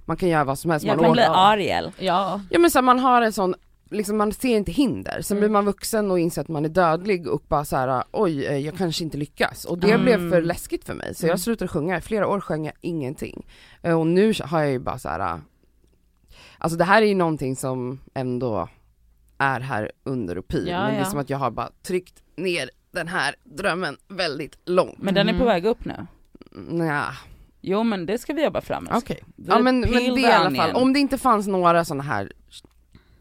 [0.04, 1.90] man kan göra vad som helst, Jag man kan bli Ariel.
[1.98, 2.40] Ja.
[2.50, 3.54] Ja men så här, man har en sån,
[3.90, 5.40] liksom man ser inte hinder, sen Mm.
[5.48, 8.56] blir man vuxen och inser att man är dödlig och bara så här: oj eh,
[8.58, 9.64] jag kanske inte lyckas.
[9.64, 10.02] Och det Mm.
[10.04, 11.30] blev för läskigt för mig så Mm.
[11.30, 13.46] jag slutade sjunga, i flera år sjöng jag ingenting.
[13.82, 15.20] Eh, Och nu har jag ju bara så här.
[15.20, 15.36] eh,
[16.58, 18.68] alltså det här är ju någonting som ändå
[19.38, 21.04] är här under och pyr, Ja, men det är ja.
[21.10, 24.98] som att jag har bara tryckt ner den här drömmen väldigt långt.
[24.98, 25.46] Men den är på Mm.
[25.46, 26.06] väg upp nu.
[26.50, 27.04] Nja,
[27.60, 29.20] Jo men det ska vi jobba fram okej.
[29.36, 32.02] Vi Ja men, men det peel i alla fall, om det inte fanns några sådana
[32.02, 32.32] här,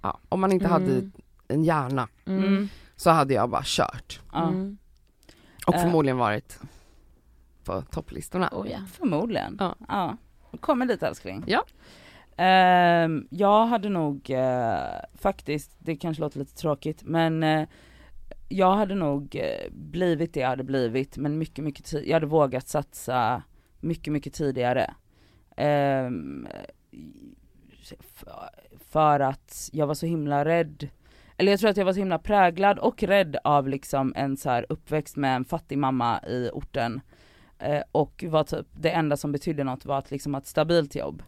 [0.01, 1.11] ja, om man inte hade Mm.
[1.47, 2.69] en hjärna Mm.
[2.95, 4.19] Så hade jag bara kört.
[4.33, 4.77] Mm.
[5.67, 5.81] Och Eh.
[5.81, 6.59] förmodligen varit
[7.63, 8.49] på topplistorna.
[8.51, 8.77] Oh, ja.
[8.91, 9.57] Förmodligen.
[9.59, 9.75] Ja.
[9.87, 10.17] ja.
[10.59, 11.43] Kommer dit älskling.
[11.47, 11.63] Ja.
[12.37, 17.67] Um, jag hade nog uh, faktiskt, det kanske låter lite tråkigt men uh,
[18.49, 22.25] jag hade nog uh, blivit det jag hade blivit men mycket mycket tid, jag hade
[22.25, 23.43] vågat satsa
[23.79, 24.93] mycket mycket tidigare.
[25.57, 26.47] Um,
[28.91, 30.89] för att jag var så himla rädd
[31.37, 34.49] eller jag tror att jag var så himla präglad och rädd av liksom en så
[34.49, 37.01] här uppväxt med en fattig mamma i orten
[37.91, 41.23] och var typ, det enda som betydde något var att liksom ha ett stabilt jobb.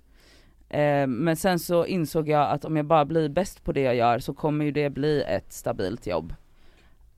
[0.76, 3.96] Eh, men sen så insåg jag att om jag bara blir bäst på det jag
[3.96, 6.34] gör så kommer ju det bli ett stabilt jobb.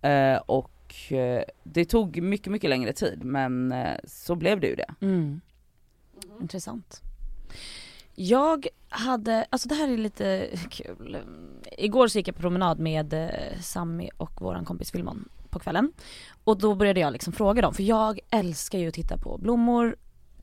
[0.02, 4.76] Eh, och eh, det tog mycket, mycket längre tid men eh, så blev det ju
[4.76, 4.94] det.
[5.02, 5.42] Mm.
[6.42, 7.02] Intressant.
[8.16, 11.18] Jag hade, alltså det här är lite kul.
[11.78, 15.92] Igår så gick jag på promenad med Sammy och våran kompis Filmon på kvällen.
[16.44, 19.96] Och då började jag liksom fråga dem, för jag älskar ju att titta på blommor,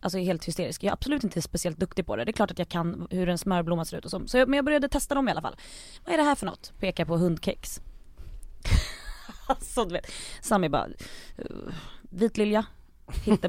[0.00, 0.82] Alltså är helt hysterisk.
[0.82, 2.24] Jag är absolut inte speciellt duktig på det.
[2.24, 4.26] Det är klart att jag kan hur en smörblomma ser ut och så.
[4.26, 5.56] så jag, men jag började testa dem i alla fall.
[6.04, 6.72] Vad är det här för något?
[6.78, 7.80] Pekar på hundkex.
[9.46, 10.10] alltså du vet.
[10.40, 11.72] Sami bara, uh,
[12.10, 12.66] vitlilja,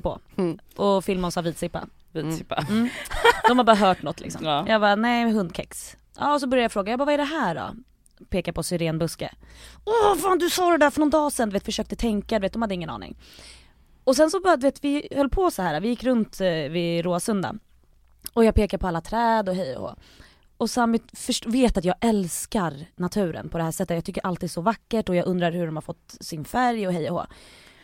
[0.02, 0.60] på Mm.
[0.76, 1.88] Och Filmon sa vitsippa.
[2.12, 2.66] Vitsippa.
[2.70, 2.90] Mm.
[3.48, 4.46] De har bara hört något liksom.
[4.46, 4.66] Ja.
[4.68, 5.98] Jag bara, nej hundkex.
[6.18, 7.76] Ja och så började jag fråga, jag bara vad är det här då?
[8.30, 9.32] Pekar på syrenbuske.
[9.86, 12.42] Åh fan du sa det där för någon dag sedan, du vet försökte tänka, du
[12.42, 13.18] vet de hade ingen aning.
[14.10, 15.82] Och sen så bara, du vet vi höll på så här.
[15.82, 17.56] vi gick runt eh, vid Råsunda.
[18.34, 19.96] Och jag pekar på alla träd och hej och.
[20.58, 21.00] Och Sami
[21.46, 23.96] vet att jag älskar naturen på det här sättet.
[23.96, 26.88] Jag tycker allt är så vackert och jag undrar hur de har fått sin färg
[26.88, 27.26] och hej och hå.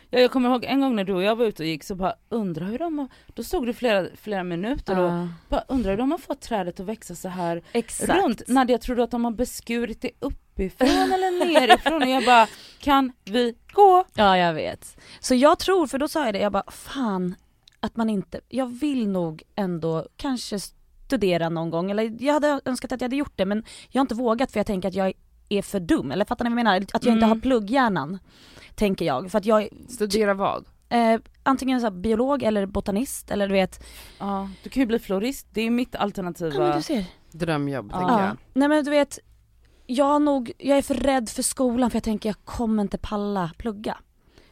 [0.09, 1.95] Ja, jag kommer ihåg en gång när du och jag var ute och gick så
[1.95, 5.91] bara undrar hur de har, då stod du flera, flera minuter och Ja, bara undrar
[5.91, 8.23] hur de har fått trädet att växa så här exakt.
[8.23, 8.41] runt.
[8.47, 10.11] Nadja, tror du att de har beskurit det
[10.55, 12.01] uppifrån eller nerifrån?
[12.03, 12.47] Och jag bara,
[12.79, 14.05] kan vi gå?
[14.13, 14.97] Ja jag vet.
[15.19, 17.35] Så jag tror, för då sa jag det, jag bara fan
[17.79, 22.91] att man inte, jag vill nog ändå kanske studera någon gång eller jag hade önskat
[22.91, 25.13] att jag hade gjort det men jag har inte vågat för jag tänker att jag
[25.49, 26.77] är för dum, eller fattar ni vad jag menar?
[26.93, 27.29] Att jag inte Mm.
[27.29, 28.19] har plugghjärnan.
[28.75, 30.65] Tänker jag, för att jag, Studera vad?
[30.89, 33.83] eh, antingen så här biolog eller botanist eller du vet,
[34.19, 36.75] Ja, du kan ju bli florist, det är mitt ja men alternativa.
[36.75, 37.05] du ser.
[37.31, 37.97] Drömjobb, Ja.
[37.97, 38.25] tänker Ja.
[38.27, 38.37] jag.
[38.53, 39.19] Nej men du vet,
[39.87, 43.51] jag nog, jag är för rädd för skolan för jag tänker jag kommer inte palla
[43.57, 43.97] plugga.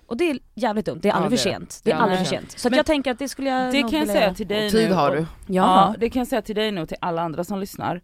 [0.06, 1.82] Och det är jävligt dumt, det är Ja, aldrig det för sent.
[1.84, 2.26] Det är Ja, aldrig nej.
[2.26, 2.52] för sent.
[2.60, 4.34] Så att Men jag tänker att det skulle jag Det nog kan jag vilja säga
[4.34, 4.96] till dig Och tid nu.
[4.96, 5.26] har och- du.
[5.54, 8.02] Ja, det kan jag säga till dig nu och till alla andra som lyssnar.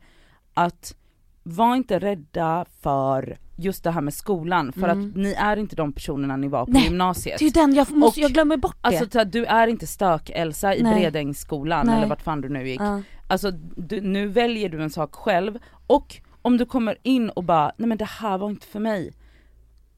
[0.54, 0.96] Att
[1.44, 5.10] var inte rädda för just det här med skolan, för Mm.
[5.10, 7.40] att ni är inte de personerna ni var på Nej, gymnasiet.
[7.40, 8.88] Det är ju den, jag, måste, Och- jag glömmer bort det.
[9.00, 10.94] Alltså du är inte stök-Elsa i Nej.
[11.00, 11.98] Bredängsskolan Nej.
[11.98, 12.82] eller vart fan du nu gick.
[12.82, 13.02] Ja.
[13.28, 17.72] Alltså du, nu väljer du en sak själv och om du kommer in och bara,
[17.78, 19.14] nej men det här var inte för mig.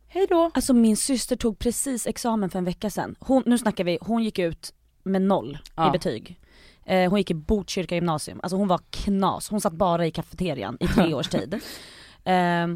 [0.07, 0.51] Hej då.
[0.53, 3.15] Alltså min syster tog precis examen för en vecka sedan.
[3.19, 4.73] Hon, nu snackar vi, hon gick ut
[5.03, 5.87] med noll Ja.
[5.87, 6.39] i betyg.
[6.85, 10.77] Eh, hon gick i Botkyrka gymnasium, alltså hon var knas, hon satt bara i kafeterian
[10.79, 11.53] i tre års tid.
[12.23, 12.67] Eh,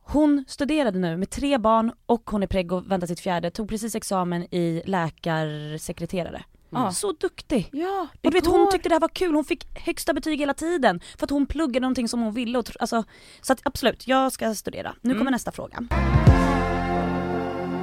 [0.00, 3.68] hon studerade nu med tre barn och hon är preggo och väntar sitt fjärde, tog
[3.68, 6.42] precis examen i läkarsekreterare.
[6.70, 6.92] Ja.
[6.92, 7.68] Så duktig!
[7.72, 10.54] Ja, Och du vet hon tyckte det här var kul, hon fick högsta betyg hela
[10.54, 13.04] tiden för att hon pluggade någonting som hon ville och alltså,
[13.40, 14.94] Så att absolut, jag ska studera.
[15.00, 15.18] Nu Mm.
[15.20, 15.78] kommer nästa fråga.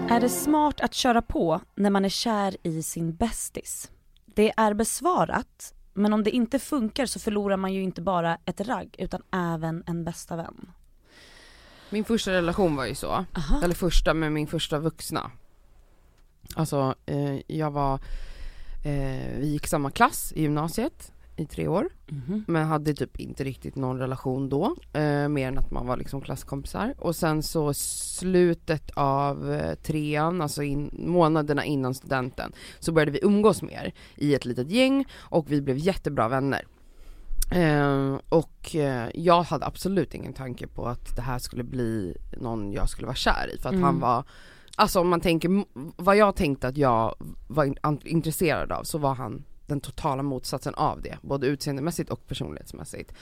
[0.09, 3.91] Är det smart att köra på när man är kär i sin bästis?
[4.25, 8.61] Det är besvarat, men om det inte funkar så förlorar man ju inte bara ett
[8.61, 10.71] ragg utan även en bästa vän.
[11.89, 13.61] Min första relation var ju så, Aha.
[13.63, 15.31] eller första med min första vuxna.
[16.55, 17.99] Alltså eh, jag var,
[18.85, 21.89] eh, vi gick samma klass i gymnasiet i tre år.
[22.07, 22.45] Mhm.
[22.47, 26.21] Men hade typ inte riktigt någon relation då, eh, mer än att man var liksom
[26.21, 26.93] klasskompisar.
[26.97, 33.19] Och sen så slutet av eh, trean, alltså in, månaderna innan studenten, så började vi
[33.23, 36.61] umgås mer i ett litet gäng och vi blev jättebra vänner.
[37.51, 42.71] Eh, och eh, jag hade absolut ingen tanke på att det här skulle bli någon
[42.73, 43.83] jag skulle vara kär i för att Mm.
[43.83, 44.23] han var
[44.75, 45.65] Alltså om man tänker,
[46.03, 47.15] vad jag tänkte att jag
[47.47, 47.75] var
[48.07, 53.13] intresserad av så var han den totala motsatsen av det, både utseendemässigt och personlighetsmässigt.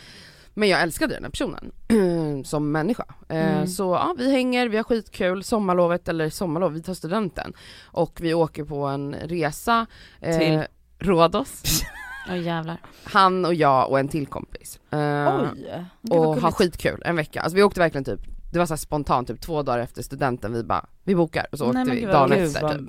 [0.54, 1.72] Men jag älskade den här personen
[2.46, 3.06] som människa.
[3.30, 3.68] Eh, Mm.
[3.68, 7.54] Så ja, vi hänger, vi har skitkul, sommarlovet eller sommarlov, vi tar studenten.
[7.84, 9.86] Och vi åker på en resa,
[10.22, 10.64] eh, Till?
[11.00, 11.82] Rhodos,
[12.32, 12.78] Oj jävlar.
[13.04, 14.80] han och jag och en till kompis.
[14.92, 15.86] Eh, Oj.
[16.10, 16.56] Och ha gulligt.
[16.58, 17.42] skitkul en vecka.
[17.42, 18.22] Alltså vi åkte verkligen typ,
[18.54, 21.72] det var så spontant, typ två dagar efter studenten, vi bara, vi bokar och så
[21.72, 22.88] Nej, åkte men vi dagen Gud efter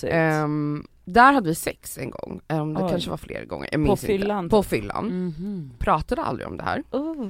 [0.00, 0.12] typ.
[0.12, 2.90] Ehm, där hade vi sex en gång, um, det Oj.
[2.90, 4.56] kanske var fler gånger, jag minns fyllan, inte.
[4.56, 4.70] På typ.
[4.70, 5.06] fyllan.
[5.06, 5.70] Mhm.
[5.78, 6.82] Pratade aldrig om det här.
[6.90, 7.28] Oh.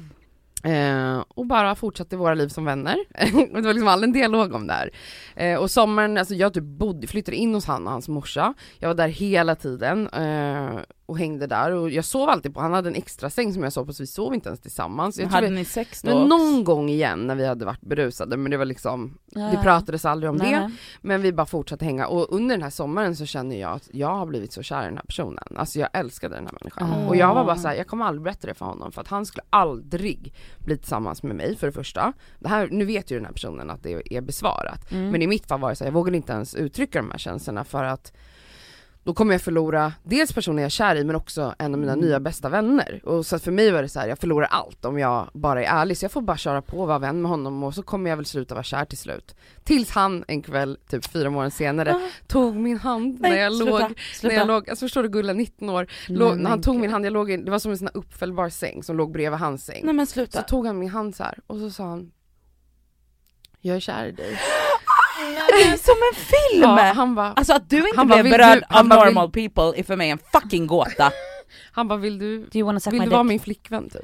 [0.62, 2.96] Eh, och bara fortsatte våra liv som vänner.
[3.54, 4.90] det var liksom aldrig en dialog om det här.
[5.36, 8.54] Eh, och sommaren, alltså jag typ bodde, flyttade in hos han och hans morsa.
[8.78, 12.72] Jag var där hela tiden eh, och hängde där och jag sov alltid på, han
[12.72, 15.18] hade en extra säng som jag sov på så vi sov inte ens tillsammans.
[15.18, 16.18] Jag Hade vi, ni sex då?
[16.18, 19.60] men någon gång igen när vi hade varit berusade men det var liksom, det Ja.
[19.62, 20.70] pratades aldrig om Nej, det.
[21.00, 24.08] Men vi bara fortsatte hänga och under den här sommaren så känner jag att jag
[24.08, 25.44] har blivit så kär i den här personen.
[25.56, 26.92] Alltså jag älskade den här människan.
[26.92, 27.08] Mm.
[27.08, 29.08] Och jag var bara så här, jag kommer aldrig berätta det för honom för att
[29.08, 32.12] han skulle aldrig bli tillsammans med mig för det första.
[32.38, 34.90] Det här, nu vet ju den här personen att det är besvarat.
[34.92, 35.10] Mm.
[35.10, 37.18] Men i mitt fall var det så här, jag vågade inte ens uttrycka de här
[37.18, 38.12] känslorna för att
[39.04, 41.92] då kommer jag förlora dels personen jag är kär i men också en av mina
[41.92, 42.04] Mm.
[42.04, 43.00] nya bästa vänner.
[43.04, 45.80] Och så för mig var det så här, jag förlorar allt om jag bara är
[45.80, 48.10] ärlig så jag får bara köra på och vara vän med honom och så kommer
[48.10, 49.34] jag väl sluta vara kär till slut.
[49.64, 52.00] Tills han en kväll, typ fyra månader senare, Ah.
[52.26, 54.32] tog min hand när Nej, jag sluta, låg, sluta.
[54.34, 56.76] när jag låg, alltså förstår du Gulla 19 år, Nej, låg, men när han tog
[56.76, 59.12] min hand, jag låg i, det var som en sån här uppfällbar säng som låg
[59.12, 59.80] bredvid hans säng.
[59.84, 60.42] Nej men Så sluta.
[60.42, 62.12] tog han min hand så här och så sa han
[63.60, 64.38] Jag är kär i dig.
[65.78, 66.62] Som en film!
[66.62, 69.82] Ja, han bara, Alltså att du inte blev berörd av bara, vill- normal people är
[69.84, 71.10] för mig en fucking gåta.
[71.72, 74.02] han bara vill du, Do you wanna suck vill du vara min flickvän typ?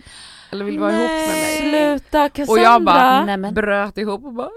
[0.53, 1.59] Eller vill du vara ihop med mig?
[1.99, 2.53] Sluta Cassandra!
[2.53, 4.53] Och jag bara, bröt ihop och bara "Åh,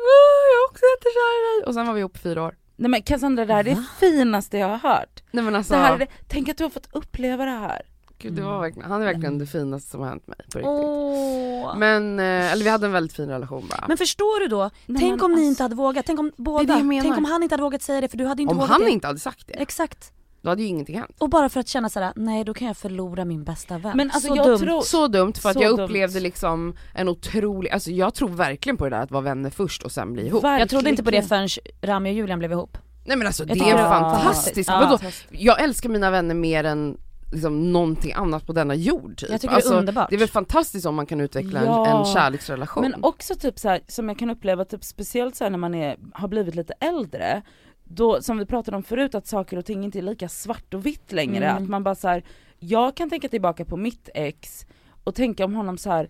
[0.53, 1.67] jag är också jättekär i dig.
[1.67, 2.55] Och sen var vi ihop i fyra år.
[2.75, 5.23] Nej men Cassandra det här är det finaste jag har hört.
[5.31, 7.81] Nej men alltså, Det här är det, tänk att du har fått uppleva det här.
[8.21, 9.39] Gud det var verkligen, han är verkligen Mm.
[9.39, 10.65] det finaste som har hänt mig på riktigt.
[10.65, 11.77] Åh.
[11.77, 13.97] Men, Men, eh, eller vi hade en väldigt fin relation bara.
[13.97, 14.69] förstår du då?
[14.85, 17.43] Nej, tänk men om ni alltså- inte hade vågat, tänk om båda, tänk om han
[17.43, 18.89] inte hade vågat säga det för du hade inte Om vågat han det.
[18.91, 20.11] inte hade sagt det, Exakt.
[20.41, 21.15] då hade ju ingenting hänt.
[21.17, 23.97] Och bara för att känna såhär, nej då kan jag förlora min bästa vän.
[23.97, 24.59] Men alltså Så jag dumt.
[24.59, 25.85] tror, Så dumt för att jag dumt.
[25.85, 29.83] upplevde liksom en otrolig, alltså jag tror verkligen på det där att vara vänner först
[29.83, 30.43] och sen bli ihop.
[30.43, 31.49] Jag trodde inte på det verkligen.
[31.49, 32.77] förrän Rami och Julian blev ihop.
[33.05, 34.69] Nej men alltså Jag det är fantastiskt.
[34.69, 34.79] Ja.
[34.99, 35.11] Vadå?
[35.29, 36.97] Jag älskar mina vänner mer än
[37.31, 39.29] liksom någonting annat på denna jord typ.
[39.29, 40.09] Jag tycker alltså, det är underbart.
[40.09, 41.87] det är väl fantastiskt om man kan utveckla Ja.
[41.87, 42.81] en, en kärleksrelation.
[42.81, 45.75] Men också typ så här, som jag kan uppleva typ speciellt så här när man
[45.75, 47.41] är, har blivit lite äldre,
[47.83, 50.85] då som vi pratade om förut att saker och ting inte är lika svart och
[50.85, 51.63] vitt längre, Mm.
[51.63, 52.23] att man bara så här,
[52.59, 54.65] jag kan tänka tillbaka på mitt ex
[55.03, 56.09] och tänka om honom så här,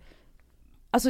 [0.91, 1.09] alltså,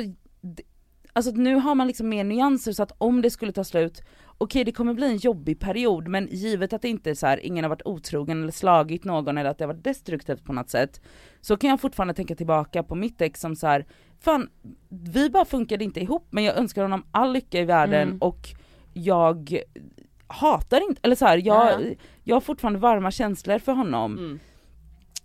[1.19, 4.01] alltså nu har man liksom mer nyanser så att om det skulle ta slut,
[4.37, 7.45] okej det kommer bli en jobbig period men givet att det inte är så här,
[7.45, 10.69] ingen har varit otrogen eller slagit någon eller att det har varit destruktivt på något
[10.69, 11.01] sätt,
[11.41, 13.85] så kan jag fortfarande tänka tillbaka på mitt ex som så här,
[14.19, 14.49] fan
[14.89, 18.17] vi bara funkade inte ihop men jag önskar honom all lycka i världen Mm.
[18.21, 18.47] och
[18.93, 19.59] jag
[20.27, 21.95] hatar inte, eller så här, jag, Ja.
[22.23, 24.17] jag har fortfarande varma känslor för honom.
[24.17, 24.39] Mm.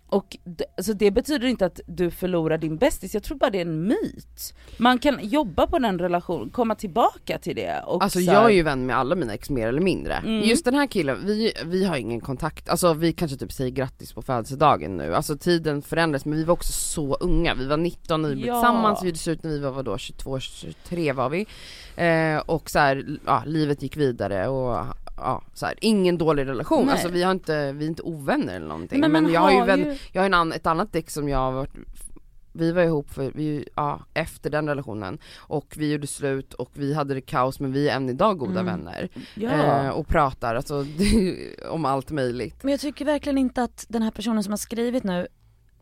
[0.06, 3.58] Och d- alltså det betyder inte att du förlorar din bästis, jag tror bara det
[3.58, 4.54] är en myt.
[4.76, 8.44] Man kan jobba på den relationen, komma tillbaka till det och Alltså så här- jag
[8.50, 10.14] är ju vän med alla mina ex mer eller mindre.
[10.14, 10.40] Mm.
[10.42, 14.12] Just den här killen, vi, vi har ingen kontakt, alltså vi kanske typ säger grattis
[14.12, 18.22] på födelsedagen nu, alltså tiden förändras men vi var också så unga, vi var 19
[18.22, 18.54] när vi blev Ja.
[18.54, 21.46] tillsammans, vi gjorde slut när vi var vadå, 22, 23 var vi.
[21.96, 24.86] Eh, och så här, ja, livet gick vidare och
[25.16, 26.92] ja, så här, ingen dålig relation, Nej.
[26.92, 29.00] alltså vi har inte, vi är inte ovänner eller någonting.
[29.00, 29.96] Men, Men, jag har ju, vän, ju...
[30.12, 31.70] jag har en annan, ett annat ex som jag har varit
[32.56, 36.94] vi var ihop för, vi, ja, efter den relationen och vi gjorde slut och vi
[36.94, 38.66] hade det kaos men vi är än idag goda Mm.
[38.66, 39.08] vänner.
[39.34, 39.50] Ja.
[39.50, 40.86] Eh, och pratar alltså,
[41.70, 42.62] om allt möjligt.
[42.62, 45.26] Men jag tycker verkligen inte att den här personen som har skrivit nu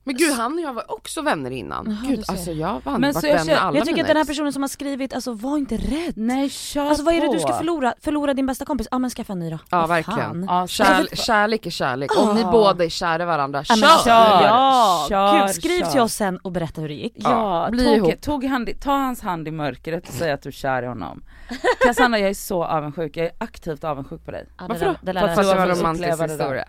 [0.04, 1.86] Men gud han och jag var också vänner innan.
[2.02, 3.96] Jaha, gud alltså jag har Men varit så jag vän med känner- alla jag tycker
[3.96, 6.12] mina att den här personen som har skrivit, alltså var inte rädd.
[6.16, 7.32] Nej kör Alltså vad är det på.
[7.32, 7.94] du ska förlora?
[8.00, 8.88] Förlora din bästa kompis?
[8.90, 9.58] Ja men skaffa en ny då.
[9.70, 10.44] Ja Vad verkligen.
[10.48, 12.50] Ja, Kär, kärlek är kärlek, om ni Ah.
[12.50, 13.86] båda är kära i varandra, Ja, kör!
[13.86, 15.90] alltså, Kör, ja, kör, Gud, skriv kör.
[15.90, 17.12] till oss sen och berätta hur det gick.
[17.16, 18.20] Ja, Ja, bli tog, ihop.
[18.20, 21.22] tog hand, ta hans hand i mörkret och säg att du är kär i honom.
[21.86, 24.46] Cassandra jag är så avundsjuk, jag är aktivt avundsjuk på dig.
[24.58, 24.94] Ja, Varför då?
[25.02, 26.64] Det För att det du var en romantisk historia.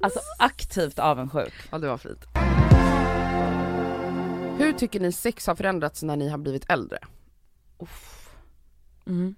[0.00, 1.52] Alltså aktivt avundsjuk.
[1.70, 2.26] Ja det var fint.
[4.58, 6.98] Hur tycker ni sex har förändrats när ni har blivit äldre?
[7.78, 8.30] Uff.
[9.06, 9.34] Mm.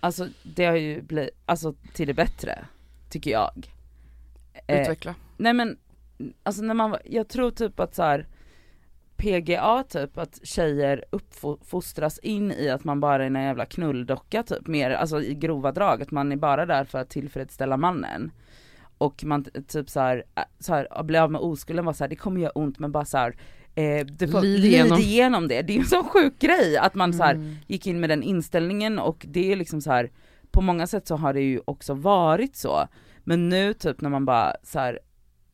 [0.00, 2.64] Alltså det har ju blivit, alltså till det bättre,
[3.10, 3.70] tycker jag.
[4.66, 5.14] Eh, Utveckla.
[5.36, 5.78] nej men,
[6.42, 8.26] alltså när man, var- jag tror typ att så här.
[9.16, 14.66] PGA typ, att tjejer uppfostras in i att man bara är en jävla knulldocka typ,
[14.66, 18.30] mer, alltså i grova drag, att man är bara där för att tillfredsställa mannen.
[19.00, 20.24] Och man typ så här,
[20.58, 22.92] så här att bli av med oskulden var så här, det kommer göra ont men
[22.92, 23.36] bara så här,
[23.74, 24.98] eh, du får Lid igenom.
[24.98, 25.48] igenom.
[25.48, 27.56] det, det är en sån sjuk grej att man så här, Mm.
[27.66, 30.10] gick in med den inställningen och det är liksom så här
[30.50, 32.86] på många sätt så har det ju också varit så.
[33.24, 34.98] Men nu typ när man bara så här,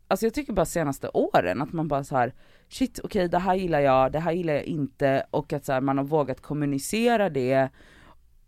[0.09, 2.35] alltså jag tycker bara senaste åren att man bara så här
[2.69, 5.81] shit okej det här gillar jag, det här gillar jag inte och att så här,
[5.81, 7.69] man har vågat kommunicera det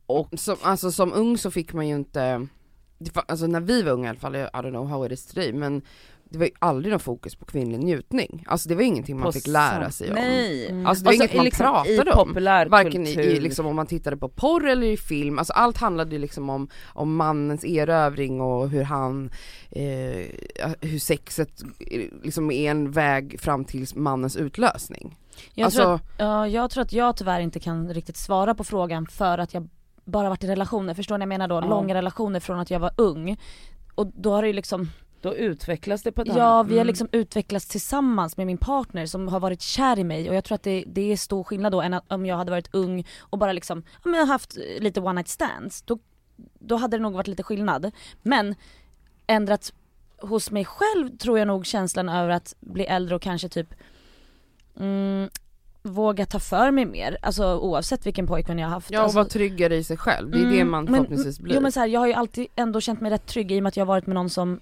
[0.07, 2.47] och Som, alltså som ung så fick man ju inte,
[2.99, 5.27] var, alltså när vi var unga i alla fall, I don't know how it is
[5.27, 5.83] today, men
[6.31, 8.45] det var ju aldrig någon fokus på kvinnlig njutning.
[8.47, 10.15] Alltså det var ingenting man på fick lära sig om.
[10.15, 10.71] Nej!
[10.71, 10.87] Mm.
[10.87, 12.35] Alltså det var Alltså, inget man liksom pratade i om.
[12.71, 16.13] Varken i, i liksom om man tittade på porr eller i film, alltså allt handlade
[16.13, 19.31] ju liksom om, om mannens erövring och hur han,
[19.71, 20.27] eh,
[20.81, 25.17] hur sexet eh, liksom är en väg fram till mannens utlösning.
[25.55, 28.65] Jag, alltså, tror att, ja, jag tror att jag tyvärr inte kan riktigt svara på
[28.65, 29.69] frågan för att jag
[30.09, 31.55] bara varit i relationer, förstår ni vad jag menar då?
[31.55, 31.61] Ja.
[31.61, 33.39] Långa relationer från att jag var ung.
[33.95, 34.91] Och då har det ju liksom,
[35.21, 36.87] Då utvecklas det på ett ja annat vi har mm.
[36.87, 40.55] liksom utvecklats tillsammans med min partner som har varit kär i mig och jag tror
[40.55, 43.39] att det, det är stor skillnad då än att, om jag hade varit ung och
[43.39, 45.83] bara liksom, ja men haft lite one night stands.
[45.83, 45.99] Då,
[46.59, 47.91] då hade det nog varit lite skillnad.
[48.23, 48.55] Men
[49.27, 49.73] ändrat
[50.19, 53.75] hos mig själv tror jag nog känslan över att bli äldre och kanske typ
[54.81, 55.29] mm,
[55.89, 58.91] våga ta för mig mer, alltså oavsett vilken pojkvän jag har haft.
[58.91, 61.41] ja och alltså, vara tryggare i sig själv, det är det Mm, man men- förhoppningsvis
[61.41, 61.55] blir.
[61.55, 63.63] Jo men så här, jag har ju alltid ändå känt mig rätt trygg i och
[63.63, 64.61] med att jag har varit med någon som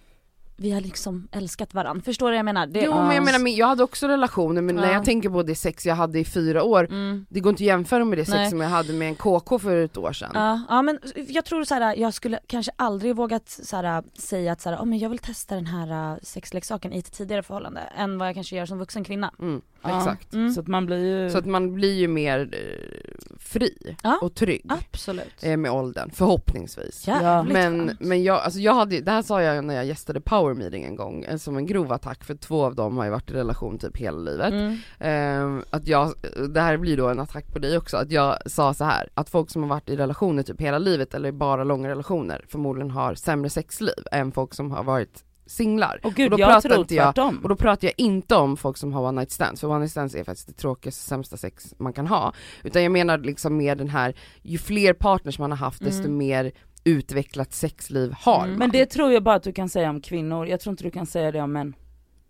[0.58, 2.02] vi har liksom älskat varandra.
[2.04, 2.66] Förstår du vad jag menar?
[2.66, 4.92] Det, jo men jag menar, men jag hade också relationer men när Ja.
[4.92, 7.26] jag tänker på det sex jag hade i fyra år, mm.
[7.28, 8.50] det går inte att jämföra med det sex Nej.
[8.50, 10.30] som jag hade med en KK för ett år sedan.
[10.34, 10.98] Ja, ja men
[11.28, 14.76] jag tror så här, jag skulle kanske aldrig vågat så här, säga att så här,
[14.76, 18.28] oh, men jag vill testa den här uh, sexleksaken i ett tidigare förhållande än vad
[18.28, 19.30] jag kanske gör som vuxen kvinna.
[19.38, 19.98] Mm, Ja.
[19.98, 20.34] Exakt.
[20.34, 20.50] Mm.
[20.52, 21.30] Så att man blir ju...
[21.30, 24.18] Så att man blir ju mer eh, fri Ja.
[24.22, 25.34] och trygg Absolut.
[25.42, 27.06] eh, med åldern, förhoppningsvis.
[27.06, 30.54] Jävligt Men, men jag, alltså jag hade, det här sa jag när jag gästade Power
[30.54, 33.30] Meeting en gång, eh, som en grov attack för två av dem har ju varit
[33.30, 34.52] i relation typ hela livet.
[34.52, 34.78] Mm.
[34.98, 36.12] Ehm, att jag,
[36.54, 39.30] det här blir då en attack på dig också, att jag sa så här att
[39.30, 43.14] folk som har varit i relationer typ hela livet eller bara långa relationer förmodligen har
[43.14, 46.00] sämre sexliv än folk som har varit singlar.
[46.02, 47.38] och gud och då jag pratar inte jag- tvärtom.
[47.42, 49.90] Och då pratar jag inte om folk som har one night stands, för one night
[49.90, 52.32] stands är faktiskt det tråkigaste, sämsta sex man kan ha.
[52.64, 56.16] Utan jag menar liksom med den här, ju fler partners man har haft desto Mm.
[56.18, 56.52] mer
[56.84, 58.50] utvecklat sexliv har Mm.
[58.50, 58.58] man.
[58.58, 60.90] Men det tror jag bara att du kan säga om kvinnor, jag tror inte du
[60.90, 61.74] kan säga det om män.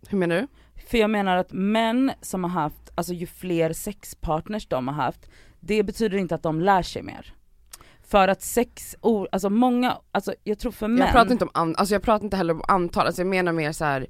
[0.08, 0.46] Hur menar du?
[0.86, 5.30] För jag menar att män som har haft, alltså ju fler sexpartners de har haft,
[5.60, 7.34] det betyder inte att de lär sig mer.
[8.08, 8.96] För att sex,
[9.32, 12.24] alltså många, alltså jag tror för män Jag pratar inte om an, alltså jag pratar
[12.24, 14.06] inte heller om antal, alltså jag menar mer så här.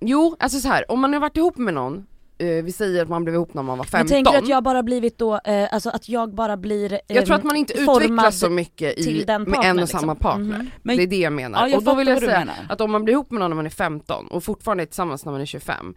[0.00, 2.06] Jo, alltså så här, om man har varit ihop med någon,
[2.38, 4.48] eh, vi säger att man blev ihop när man var 15 Men tänker du att
[4.48, 7.56] jag bara blivit då, eh, alltså att jag bara blir eh, Jag tror att man
[7.56, 10.16] inte utvecklas så mycket i, den med en och samma liksom.
[10.16, 10.58] partner.
[10.58, 10.70] Mhm.
[10.82, 11.60] Men- det är det jag menar.
[11.60, 13.56] Ja, jag och då vill jag säga att om man blir ihop med någon när
[13.56, 15.94] man är 15 och fortfarande är tillsammans när man är 25,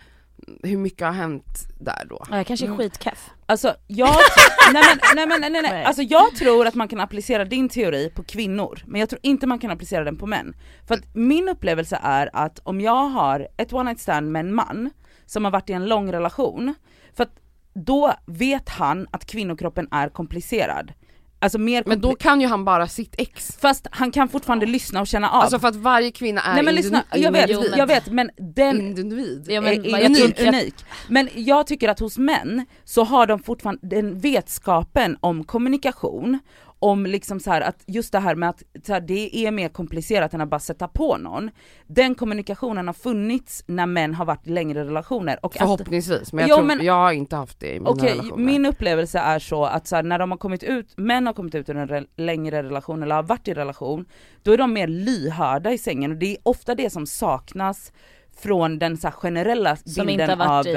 [0.64, 2.24] hur mycket har hänt där då?
[2.30, 2.78] Ja, jag kanske är Mm.
[2.78, 3.30] skitkeff.
[3.46, 4.16] Alltså jag,
[4.74, 5.84] nej men, nej men nej, nej, nej, Nej.
[5.86, 9.48] alltså jag tror att man kan applicera din teori på kvinnor, men jag tror inte
[9.48, 10.56] man kan applicera den på män.
[10.88, 14.54] För att min upplevelse är att om jag har ett one night stand med en
[14.56, 14.90] man
[15.26, 16.74] som har varit i en lång relation,
[17.14, 17.36] för att
[17.74, 20.94] då vet han att kvinnokroppen är komplicerad.
[21.40, 23.58] Alltså mer Men då kan ju han bara sitt ex.
[23.62, 25.42] Fast han kan fortfarande lyssna och känna av.
[25.42, 28.30] Alltså för att varje kvinna är Nej men lyssna, individ- jag vet, jag vet men
[28.38, 29.46] den individ.
[29.50, 30.76] Ja, men är, är unik, unik.
[31.10, 36.40] Men jag tycker att hos män så har de fortfarande den vetskapen om kommunikation,
[36.86, 40.34] om liksom så här att just det här med att här, det är mer komplicerat
[40.34, 41.50] än att bara sätta på någon.
[41.88, 46.42] Den kommunikationen har funnits när män har varit i längre relationer och att, Förhoppningsvis, men
[46.42, 48.44] jag, Jo, tror, men- jag har inte haft det i mina Okej, relationer.
[48.46, 51.56] min upplevelse är så att så här, när de har kommit ut, män har kommit
[51.56, 54.06] ut ur en re- längre relation eller har varit i relation,
[54.44, 57.92] då är de mer lyhörda i sängen och det är ofta det som saknas
[58.38, 60.68] från den så här generella Som bilden inte har varit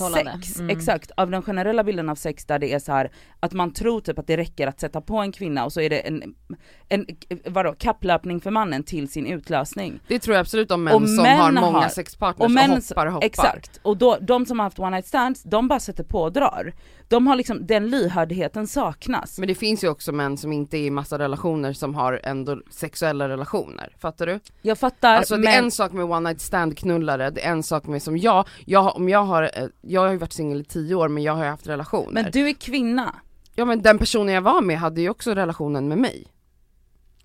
[0.00, 0.10] av
[0.40, 0.76] sex, Mm.
[0.78, 3.10] exakt, av den generella bilden av sex där det är så här
[3.40, 5.90] att man tror typ att det räcker att sätta på en kvinna och så är
[5.90, 6.34] det en,
[6.88, 7.06] en
[7.46, 10.00] vadå, kapplöpning för mannen till sin utlösning.
[10.08, 12.84] Det tror jag absolut om män Och som män har många har- sexpartners och och,
[12.90, 13.26] hoppar och hoppar.
[13.26, 16.32] Exakt, och då, de som har haft one night stands, de bara sätter på och
[16.32, 16.72] drar.
[17.08, 19.38] De har liksom, den lyhördheten saknas.
[19.38, 22.60] Men det finns ju också män som inte är i massa relationer som har ändå
[22.70, 24.40] sexuella relationer, fattar du?
[24.62, 27.50] Jag fattar, Alltså det men är en sak med one night stand knullare, det är
[27.50, 30.60] en sak med som jag, jag om jag har, eh, jag har ju varit singel
[30.60, 32.22] i tio år men jag har ju haft relationer.
[32.22, 33.14] men du är kvinna,
[33.56, 36.26] Ja men den personen jag var med hade ju också relationen med mig.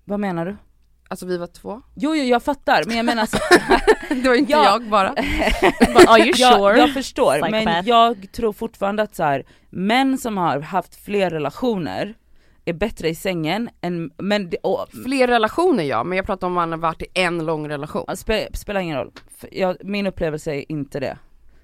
[0.04, 0.56] vad menar du?
[1.10, 1.82] Alltså vi var två.
[1.96, 3.38] Jo jo jag fattar, men jag menar så,
[4.22, 4.64] Det var inte Ja.
[4.64, 5.08] jag bara.
[6.06, 6.78] Are you jag, sure?
[6.78, 7.88] jag förstår, men Psychopath.
[7.88, 12.14] jag tror fortfarande att så här, män som har haft fler relationer
[12.64, 16.52] är bättre i sängen än, men det, och, Fler relationer ja, men jag pratar om
[16.52, 18.16] man har varit i en lång relation.
[18.16, 19.12] spe, spelar ingen roll,
[19.50, 21.18] jag, min upplevelse är inte det.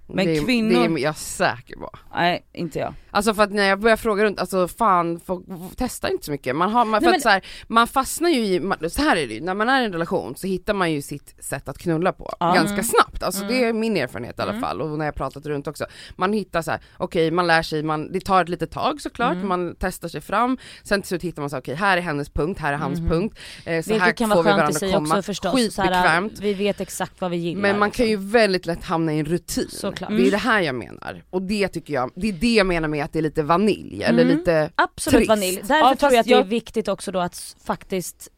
[0.08, 1.90] Men det, är- kvinnor- Det är jag säker på.
[2.14, 2.94] Nej inte jag.
[3.10, 5.44] Alltså för att när jag börjar fråga runt, alltså fan, folk
[5.76, 6.56] testar inte så mycket.
[6.56, 9.16] Man, har, man, för Nej, att så här, man fastnar ju i, man, så här
[9.16, 11.68] är det ju, när man är i en relation så hittar man ju sitt sätt
[11.68, 12.52] att knulla på Ja.
[12.54, 12.84] ganska Mm.
[12.84, 13.22] snabbt.
[13.22, 14.62] Alltså det är min erfarenhet i alla Mm.
[14.62, 15.86] fall och när jag pratat runt också.
[16.16, 19.32] Man hittar så här, okej man lär sig, man, det tar ett litet tag såklart,
[19.34, 19.48] Mm.
[19.48, 22.28] man testar sig fram, sen till slut hittar man så här, okej här är hennes
[22.30, 23.08] punkt, här är hans Mhm.
[23.08, 25.82] punkt, eh, så här Vilket kan får vara skönt i sig komma, också förstås, så
[25.82, 26.38] här, skitbekvämt.
[26.40, 27.60] vi vet exakt vad vi gillar.
[27.62, 28.24] Men man kan liksom.
[28.24, 29.68] ju väldigt lätt hamna i en rutin.
[29.98, 30.10] Såklart.
[30.18, 31.22] Det är det här jag menar.
[31.30, 34.02] Och det tycker jag, det är det jag menar med att det är lite vanilj,
[34.02, 34.36] eller Mm.
[34.38, 35.28] lite Absolut trist.
[35.28, 38.28] vanilj, därför Ja, tror jag att det jag- är viktigt också då att faktiskt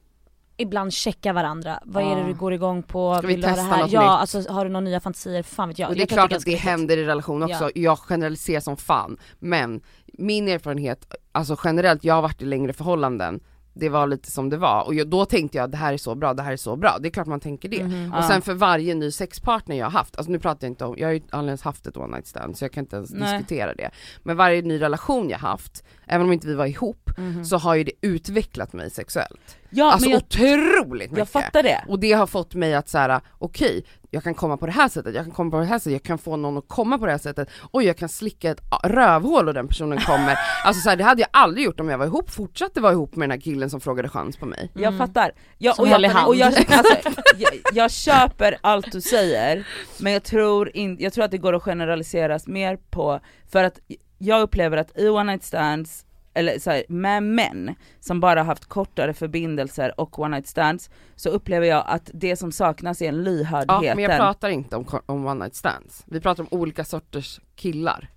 [0.57, 1.81] ibland checka varandra.
[1.85, 2.27] Vad är det Ja.
[2.27, 3.15] du går igång på?
[3.19, 3.83] Ska vi Vill du ha det testa här?
[3.83, 4.21] något Ja, nytt?
[4.37, 5.43] alltså har du några nya fantasier?
[5.43, 5.89] Fan vet jag.
[5.89, 7.71] och det är jag klart att det ganska händer i relation också, Ja.
[7.75, 9.17] jag generaliserar som fan.
[9.39, 9.81] Men
[10.13, 13.41] min erfarenhet, alltså generellt, jag har varit i längre förhållanden,
[13.81, 16.15] det var lite som det var och jag, då tänkte jag det här är så
[16.15, 17.85] bra, det här är så bra, det är klart man tänker det.
[17.85, 18.15] Mhm.
[18.15, 20.95] Och sen för varje ny sexpartner jag har haft, alltså nu pratar jag inte om,
[20.99, 23.11] jag har ju aldrig ens haft ett one night stand så jag kan inte ens
[23.11, 23.33] Nej.
[23.39, 23.91] diskutera det.
[24.23, 27.45] Men varje ny relation jag haft, även om inte vi var ihop, Mhm.
[27.45, 29.57] så har ju det utvecklat mig sexuellt.
[29.71, 31.19] Ja alltså men jag, otroligt mycket.
[31.19, 31.85] jag fattar det.
[31.89, 35.15] Och det har fått mig att säga okej, jag kan komma på det här sättet,
[35.15, 37.11] jag kan komma på det här sättet, jag kan få någon att komma på det
[37.13, 40.39] här sättet, oj jag kan slicka ett rövhål och den personen kommer.
[40.65, 43.17] alltså så här, det hade jag aldrig gjort om jag var ihop, fortsatte vara ihop
[43.17, 44.71] med den här killen som frågade chans på mig.
[44.75, 44.99] Jag Mm.
[45.07, 45.33] fattar.
[45.59, 46.95] Jag, och jag, och jag, alltså,
[47.39, 49.67] jag, jag köper allt du säger,
[50.01, 53.21] men jag tror, in, jag tror att det går att generaliseras mer på,
[53.53, 53.79] för att
[54.19, 56.05] jag upplever att i one night stands,
[56.35, 61.29] eller så här, med män som bara haft kortare förbindelser och one night stands, så
[61.31, 63.97] upplever jag att det som saknas är en Ja lyhördheten.
[63.97, 68.09] men jag pratar inte om, om one night stands, vi pratar om olika sorters killar.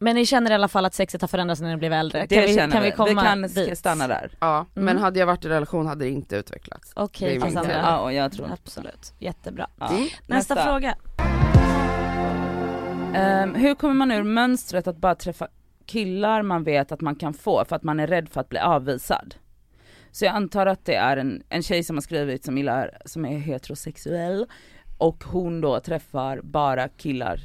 [0.00, 2.26] Men ni känner i alla fall att sexet har förändrats när ni blev äldre?
[2.28, 3.78] det kan vi, känner kan vi vi, komma kan dit?
[3.78, 4.30] stanna där.
[4.40, 4.84] Ja, Mm.
[4.84, 6.92] men hade jag varit i relation hade det inte utvecklats.
[6.96, 7.72] Okej min Cassandra.
[7.76, 9.66] Ja, och jag tror Absolut, jättebra.
[9.78, 9.88] ja.
[9.88, 10.08] Mm.
[10.26, 10.96] Nästa, fråga.
[13.14, 15.48] Ehm, hur kommer man ur mönstret att bara träffa
[15.88, 18.58] killar man vet att man kan få för att man är rädd för att bli
[18.58, 19.34] avvisad?
[20.10, 23.24] Så jag antar att det är en, en tjej som har skrivit som gillar, som
[23.24, 24.46] är heterosexuell
[24.98, 27.40] och hon då träffar bara killar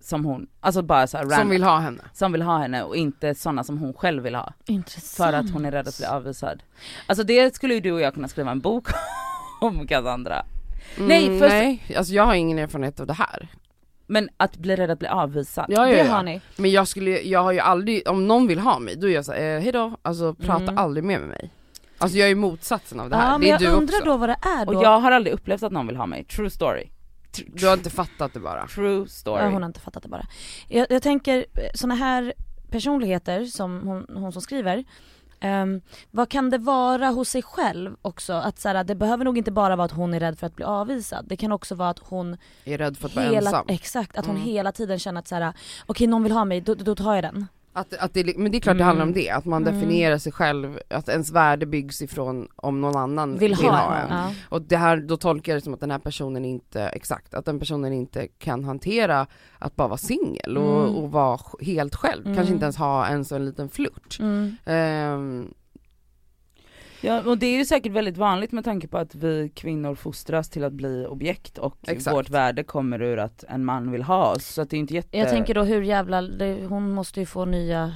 [0.00, 2.02] som hon, alltså bara så här random, Som vill ha henne.
[2.12, 4.52] som vill ha henne och inte sådana som hon själv vill ha.
[4.66, 5.30] Intressant.
[5.30, 6.62] För att hon är rädd att bli avvisad.
[7.06, 8.86] Alltså det skulle ju du och jag kunna skriva en bok
[9.60, 10.44] om Cassandra.
[10.98, 13.48] Nej, Mm, först- nej, alltså jag har ingen erfarenhet av det här.
[14.12, 15.64] Men att bli rädd att bli avvisad.
[15.68, 16.40] Ja, ja, Det har ni.
[16.56, 19.24] Men jag skulle, jag har ju aldrig, om någon vill ha mig, då är jag
[19.24, 20.78] såhär, eh, hejdå, alltså prata Mm.
[20.78, 21.50] aldrig mer med mig.
[21.98, 24.04] Alltså jag är motsatsen av det här, Ja men det är jag du undrar också.
[24.04, 24.72] då vad det är då.
[24.76, 26.88] Och jag har aldrig upplevt att någon vill ha mig, true story.
[27.46, 28.66] Du har inte fattat det bara.
[28.66, 29.42] True story.
[29.42, 30.26] Ja, hon har inte fattat det bara.
[30.68, 31.44] Jag, jag tänker
[31.74, 32.32] såna här
[32.70, 34.84] personligheter som hon, hon som skriver,
[35.42, 35.80] ehm,
[36.10, 38.32] vad kan det vara hos sig själv också?
[38.32, 40.56] Att så här, det behöver nog inte bara vara att hon är rädd för att
[40.56, 41.24] bli avvisad.
[41.28, 43.64] Det kan också vara att hon Är rädd för att vara hela, ensam.
[43.68, 44.48] exakt, att hon Mm.
[44.48, 45.52] hela tiden känner att så här,
[45.86, 47.46] okej någon vill ha mig, då, då tar jag den.
[47.74, 48.86] Att, att det, men det är klart det Mm.
[48.86, 49.74] handlar om det, att man Mm.
[49.74, 54.10] definierar sig själv, att ens värde byggs ifrån om någon annan Vill, ha, en.
[54.10, 54.16] en.
[54.18, 54.30] Ja.
[54.48, 57.44] Och det här, då tolkar jag det som att den här personen inte, exakt, att
[57.44, 59.26] den personen inte kan hantera
[59.58, 60.96] att bara vara singel och, Mm.
[60.96, 62.36] och vara helt själv, Mm.
[62.36, 64.18] kanske inte ens ha ens en liten flört.
[64.20, 64.56] Mm.
[67.04, 70.48] Ja och det är ju säkert väldigt vanligt med tanke på att vi kvinnor fostras
[70.48, 72.16] till att bli objekt och Exakt.
[72.16, 74.46] vårt värde kommer ur att en man vill ha oss.
[74.46, 75.18] Så att det är inte jätte...
[75.18, 77.94] Jag tänker då hur jävla, det, hon måste ju få nya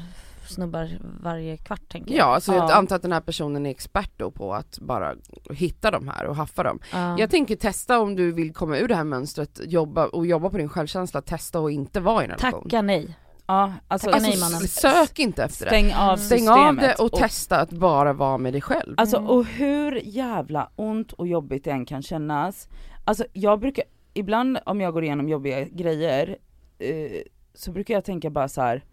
[0.48, 0.90] snubbar
[1.22, 2.20] varje kvart tänker jag.
[2.20, 2.74] ja, alltså jag Ja.
[2.74, 5.14] antar att den här personen är expert då på att bara
[5.50, 6.78] hitta de här och haffa dem.
[6.92, 7.18] Ja.
[7.18, 10.59] Jag tänker testa om du vill komma ur det här mönstret, jobba och jobba på
[10.59, 12.62] din självkänsla, testa och inte vara i en relation.
[12.62, 13.16] Tacka nej.
[13.49, 14.68] Ja alltså, Tacka nej, alltså, mannen.
[14.68, 15.70] Sök inte efter det.
[15.70, 18.94] stäng av Stäng av det systemet och, testa att bara vara med dig själv.
[18.97, 19.30] Alltså Mm.
[19.30, 22.68] och hur jävla ont och jobbigt det än kan kännas,
[23.05, 23.84] alltså jag brukar
[24.14, 26.36] ibland om jag går igenom jobbiga grejer
[26.78, 27.11] eh,
[27.55, 28.84] så brukar jag tänka bara så här.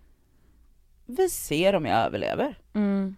[1.05, 2.57] vi ser om jag överlever.
[2.73, 3.15] Mm.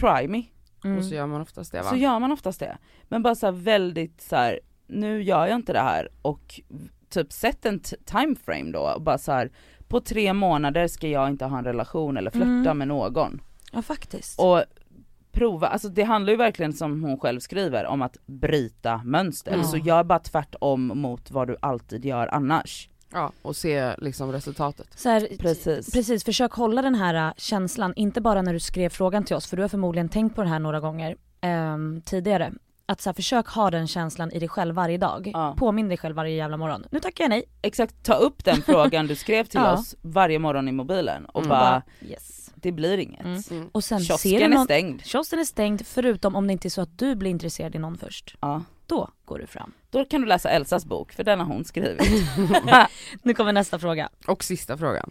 [0.00, 0.42] Try me.
[0.84, 0.98] Mm.
[0.98, 1.90] Och så gör man oftast det va?
[1.90, 2.78] Så gör man oftast det.
[3.08, 4.60] Men bara så här väldigt så här.
[4.86, 6.60] nu gör jag inte det här och
[7.08, 9.50] typ sätt en t- time frame då och bara så här.
[9.92, 12.78] På tre månader ska jag inte ha en relation eller flirta Mm.
[12.78, 13.40] med någon.
[13.72, 14.40] Ja faktiskt.
[14.40, 14.62] Och
[15.32, 19.56] prova, alltså det handlar ju verkligen som hon själv skriver om att bryta mönster.
[19.56, 19.62] Ja.
[19.64, 22.88] Så gör bara tvärtom mot vad du alltid gör annars.
[23.12, 24.86] Ja, och se liksom resultatet.
[24.98, 25.92] så här, Precis.
[25.92, 29.46] Precis, försök hålla den här äh, känslan, inte bara när du skrev frågan till oss,
[29.46, 32.52] för du har förmodligen tänkt på det här några gånger ehm, tidigare.
[32.86, 35.30] Att så här, försök ha den känslan i dig själv varje dag.
[35.34, 35.54] Ja.
[35.58, 36.84] Påminn dig själv varje jävla morgon.
[36.90, 37.44] Nu tackar jag nej.
[37.62, 39.72] Exakt, ta upp den frågan du skrev till Ja.
[39.72, 41.48] oss varje morgon i mobilen och Mm.
[41.48, 42.50] bara, yes.
[42.54, 43.24] det blir inget.
[43.24, 43.42] Mm.
[43.50, 43.68] Mm.
[43.72, 44.64] Och sen ser du Kiosken är någon...
[44.64, 45.02] stängd.
[45.04, 47.98] Kiosken är stängd, förutom om det inte är så att du blir intresserad i någon
[47.98, 48.36] först.
[48.40, 48.62] Ja.
[48.86, 49.72] Då går du fram.
[49.90, 52.02] Då kan du läsa Elsas bok, för den har hon skrivit.
[53.22, 54.08] Nu kommer nästa fråga.
[54.26, 55.10] Och sista frågan.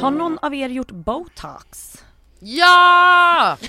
[0.00, 2.02] Har någon av er gjort botox?
[2.40, 3.56] Ja!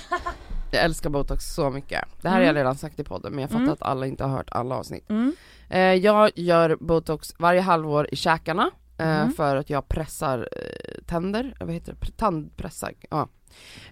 [0.70, 2.04] Jag älskar botox så mycket.
[2.22, 2.60] Det här har jag Mm.
[2.60, 3.72] redan sagt i podden men jag fattar Mm.
[3.72, 5.10] att alla inte har hört alla avsnitt.
[5.10, 5.34] Mm.
[5.68, 9.32] Eh, jag gör botox varje halvår i käkarna eh, Mhm.
[9.32, 11.98] för att jag pressar eh, tänder, vad heter det?
[12.06, 13.28] Pr- Tandpressar, ja.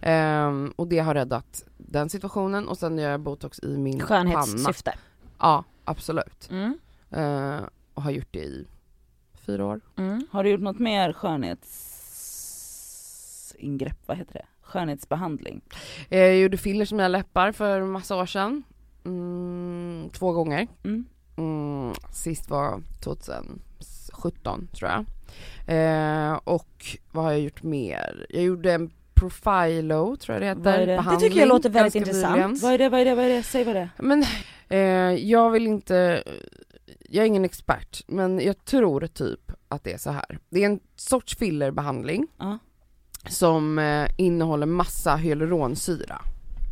[0.00, 4.06] Ehm, och det har räddat den situationen och sen gör jag botox i min panna.
[4.08, 4.94] Skönhetssyfte.
[5.38, 6.48] Ja, absolut.
[6.50, 6.78] Mm.
[7.10, 7.60] Eh,
[7.94, 8.66] och har gjort det i
[9.34, 9.80] fyra år.
[9.96, 10.26] Mm.
[10.30, 14.46] Har du gjort något mer skönhetsingrepp, vad heter det?
[14.66, 15.60] Skönhetsbehandling?
[16.10, 18.62] Eh, Jag gjorde fillers i mina läppar för massa år sedan.
[19.04, 20.66] Mm, två gånger.
[20.84, 21.04] Mm.
[21.36, 25.04] Mm, sist var 2017 tror jag.
[25.66, 28.26] Eh, och vad har jag gjort mer?
[28.30, 30.86] Jag gjorde en profilo tror jag det heter.
[30.86, 31.04] Det?
[31.10, 32.62] Det tycker jag låter väldigt intressant.
[32.62, 33.42] Vad är det, vad är det, vad är det?
[33.42, 33.90] Säg vad det är.
[33.98, 34.24] Men
[34.68, 36.22] eh, jag vill inte,
[37.08, 40.38] jag är ingen expert men jag tror typ att det är så här.
[40.48, 42.58] Det är en sorts fillerbehandling Ja.
[43.28, 46.22] Som eh, innehåller massa hyaluronsyra.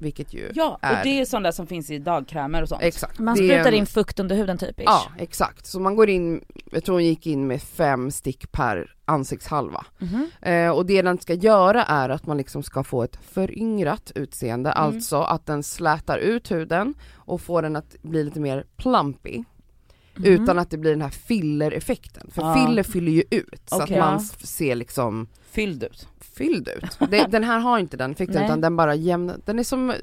[0.01, 2.83] Vilket ju Ja, och är- det är sånt där som finns i dagkrämer och sånt.
[2.83, 3.19] Exakt.
[3.19, 4.85] Man sprutar en- in fukt under huden typ ish.
[4.87, 5.67] Ja, exakt.
[5.67, 9.87] Så man går in, jag tror hon gick in med fem stick per ansiktshalva.
[9.99, 10.31] Mhm.
[10.43, 14.71] Eh, och det den ska göra är att man liksom ska få ett föryngrat utseende,
[14.71, 14.85] Mm.
[14.85, 19.45] alltså att den slätar ut huden och får den att bli lite mer plumpy.
[20.17, 20.27] Mhm.
[20.27, 22.31] Utan att det blir den här filler-effekten.
[22.35, 22.55] För Ja.
[22.55, 23.99] filler fyller ju ut så Okej.
[23.99, 26.09] att man s- ser liksom Fylld ut.
[26.21, 27.11] fylld ut.
[27.11, 28.45] Det, den här har inte den effekten Nej.
[28.45, 29.95] utan den bara jämnar, den är som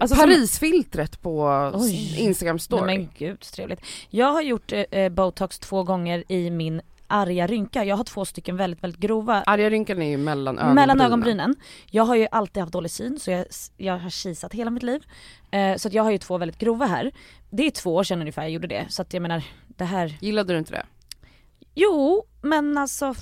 [0.00, 2.16] Alltså Parisfiltret på Oj.
[2.18, 2.86] Instagram story.
[2.86, 3.80] Nej men gud så trevligt.
[4.10, 6.80] Jag har gjort eh, eh, botox två gånger i min
[7.12, 7.84] arga rynka.
[7.84, 10.74] Jag har två stycken väldigt, väldigt grova Arga rynkan är ju mellan ögonbrynen.
[10.74, 11.54] mellan ögonbrynen.
[11.90, 13.46] Jag har ju alltid haft dålig syn så jag,
[13.76, 15.02] jag har kisat hela mitt liv.
[15.50, 17.12] Eh, så att jag har ju två väldigt grova här.
[17.50, 20.16] Det är två år sedan ungefär jag gjorde det så att jag menar det här
[20.20, 20.86] Gillade du inte det?
[21.74, 23.14] Jo, men alltså,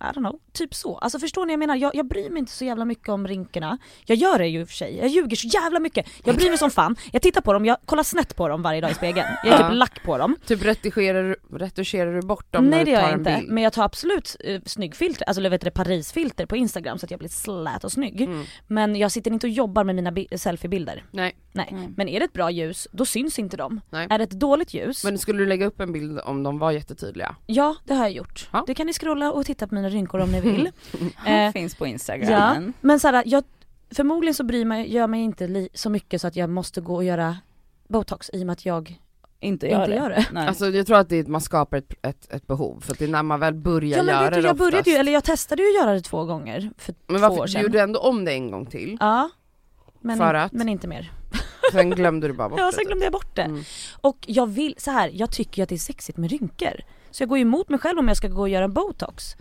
[0.00, 0.98] I don't know, typ så.
[0.98, 1.76] Alltså förstår ni jag menar?
[1.76, 3.78] Jag, jag bryr mig inte så jävla mycket om rynkorna.
[4.06, 6.06] Jag gör det ju i och för sig, jag ljuger så jävla mycket.
[6.24, 8.80] Jag bryr mig som fan, jag tittar på dem, jag kollar snett på dem varje
[8.80, 9.26] dag i spegeln.
[9.44, 10.36] Jag är typ lack på dem.
[10.46, 13.52] Typ retuscherar, du- retuscherar du bort dem när Nej det gör jag en inte, bild?
[13.52, 17.06] men jag tar absolut uh, snyggfilter, alltså eller vet du, det, Parisfilter på instagram så
[17.06, 18.20] att jag blir slät och snygg.
[18.20, 18.44] Mm.
[18.66, 21.04] Men jag sitter inte och jobbar med mina bi- selfiebilder.
[21.10, 21.68] Nej, Nej.
[21.70, 21.94] Mm.
[21.96, 23.80] Men är det ett bra ljus, då syns inte de.
[23.90, 24.06] nej.
[24.10, 26.70] Är det ett dåligt ljus, Men skulle du lägga upp en bild om de var
[26.72, 27.36] jättetydliga?
[27.46, 28.48] ja det har jag gjort.
[28.52, 28.64] Ja.
[28.66, 30.70] Det kan ni scrolla och titta på mina rynkor om ni vill.
[31.26, 32.72] Eh, Finns på instagram.
[32.80, 33.44] Men såhär, jag,
[33.94, 36.94] förmodligen så bryr mig, gör mig inte li, så mycket så att jag måste gå
[36.94, 37.36] och göra
[37.88, 39.00] botox i och med att jag
[39.40, 39.96] Inte gör inte det.
[39.96, 40.26] gör det.
[40.32, 40.48] Nej.
[40.48, 43.04] Alltså jag tror att det är, man skapar ett, ett, ett behov, för att det
[43.04, 44.88] är när man väl börjar Ja men göra du, det jag började oftast.
[44.96, 47.42] ju, eller jag testade ju att göra det två gånger för Men två år varför,
[47.46, 47.62] du sedan.
[47.62, 49.30] gjorde ändå om det en gång till, Ja.
[50.00, 50.52] Men, För att?
[50.52, 51.12] men inte mer.
[51.72, 52.72] sen glömde du bara bort Ja det.
[52.72, 53.42] sen glömde jag bort det.
[53.42, 53.62] Mm.
[54.00, 56.80] Och jag vill, så här, jag tycker ju att det är sexigt med rynkor.
[57.10, 59.36] Så jag går ju emot mig själv om jag ska gå och göra botox.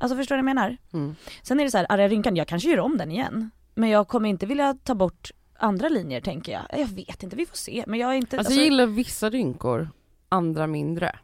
[0.00, 0.76] Alltså förstår du vad jag menar?
[0.92, 1.14] Mm.
[1.42, 3.50] Sen är det så här, arga rynkan, jag kanske gör om den igen.
[3.74, 6.80] Men jag kommer inte vilja ta bort andra linjer tänker jag.
[6.80, 7.84] Jag vet inte, vi får se.
[7.86, 8.38] Men jag är inte...
[8.38, 9.88] Alltså jag gillar vissa rynkor,
[10.28, 11.18] andra mindre.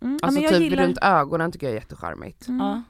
[0.00, 0.82] mm, ja, Alltså men jag typ gillar...
[0.86, 2.48] runt ögonen tycker jag är jättecharmigt.
[2.48, 2.66] Mm.
[2.66, 2.82] Ja.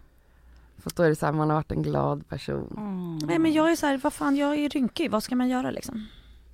[0.79, 2.75] För då är det såhär, man har varit en glad person.
[2.77, 3.19] Mm.
[3.19, 5.71] Nej men jag är så här, vad fan jag är rynkig, vad ska man göra
[5.71, 6.07] liksom?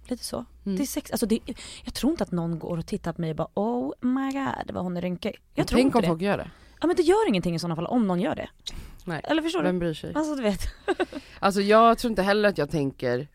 [0.08, 0.44] Lite så.
[0.64, 0.76] Mm.
[0.76, 1.38] Det är sex, alltså det,
[1.84, 4.74] jag tror inte att någon går och tittar på mig och bara oh my god
[4.74, 5.36] vad hon är rynkig.
[5.54, 6.08] Jag tror Tänk inte om det.
[6.08, 6.50] folk gör det.
[6.80, 8.48] Ja men det gör ingenting i sådana fall om någon gör det.
[9.04, 9.20] Nej.
[9.24, 9.78] Eller förstår Vem du?
[9.78, 10.12] bryr sig?
[10.14, 10.60] Alltså du vet.
[11.38, 13.28] Alltså jag tror inte heller att jag tänker,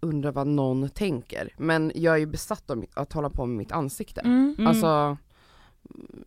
[0.00, 1.54] undrar vad någon tänker.
[1.56, 4.20] Men jag är ju besatt av att hålla på med mitt ansikte.
[4.20, 4.54] Mm.
[4.58, 4.66] Mm.
[4.66, 5.16] Alltså,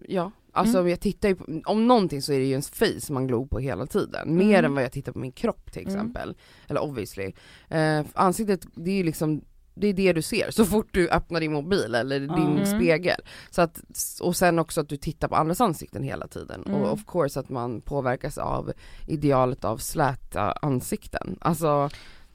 [0.07, 0.32] ja.
[0.51, 0.89] Alltså Mm.
[0.89, 3.59] jag tittar ju på, om någonting så är det ju ens face man glor på
[3.59, 4.36] hela tiden.
[4.38, 4.65] Mer Mm.
[4.65, 5.93] än vad jag tittar på min kropp till Mm.
[5.95, 6.36] exempel.
[6.67, 7.32] Eller obviously.
[7.67, 9.41] Eh, ansiktet, det är ju liksom
[9.80, 12.66] det är det du ser så fort du öppnar din mobil eller din Mm.
[12.66, 13.22] spegel.
[13.50, 13.82] Så att,
[14.22, 16.82] och sen också att du tittar på andras ansikten hela tiden Mm.
[16.82, 18.72] och of course att man påverkas av
[19.08, 21.38] idealet av släta ansikten.
[21.42, 21.90] Alltså,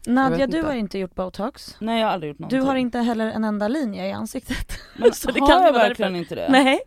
[0.07, 0.69] Nadja du inte.
[0.69, 1.77] har inte gjort botox.
[1.79, 2.59] Nej jag har aldrig gjort någonting.
[2.61, 4.73] Du har inte heller en enda linje i ansiktet.
[4.99, 6.23] Men så det har kan jag verkligen därför.
[6.23, 6.49] inte det?
[6.51, 6.81] Nej.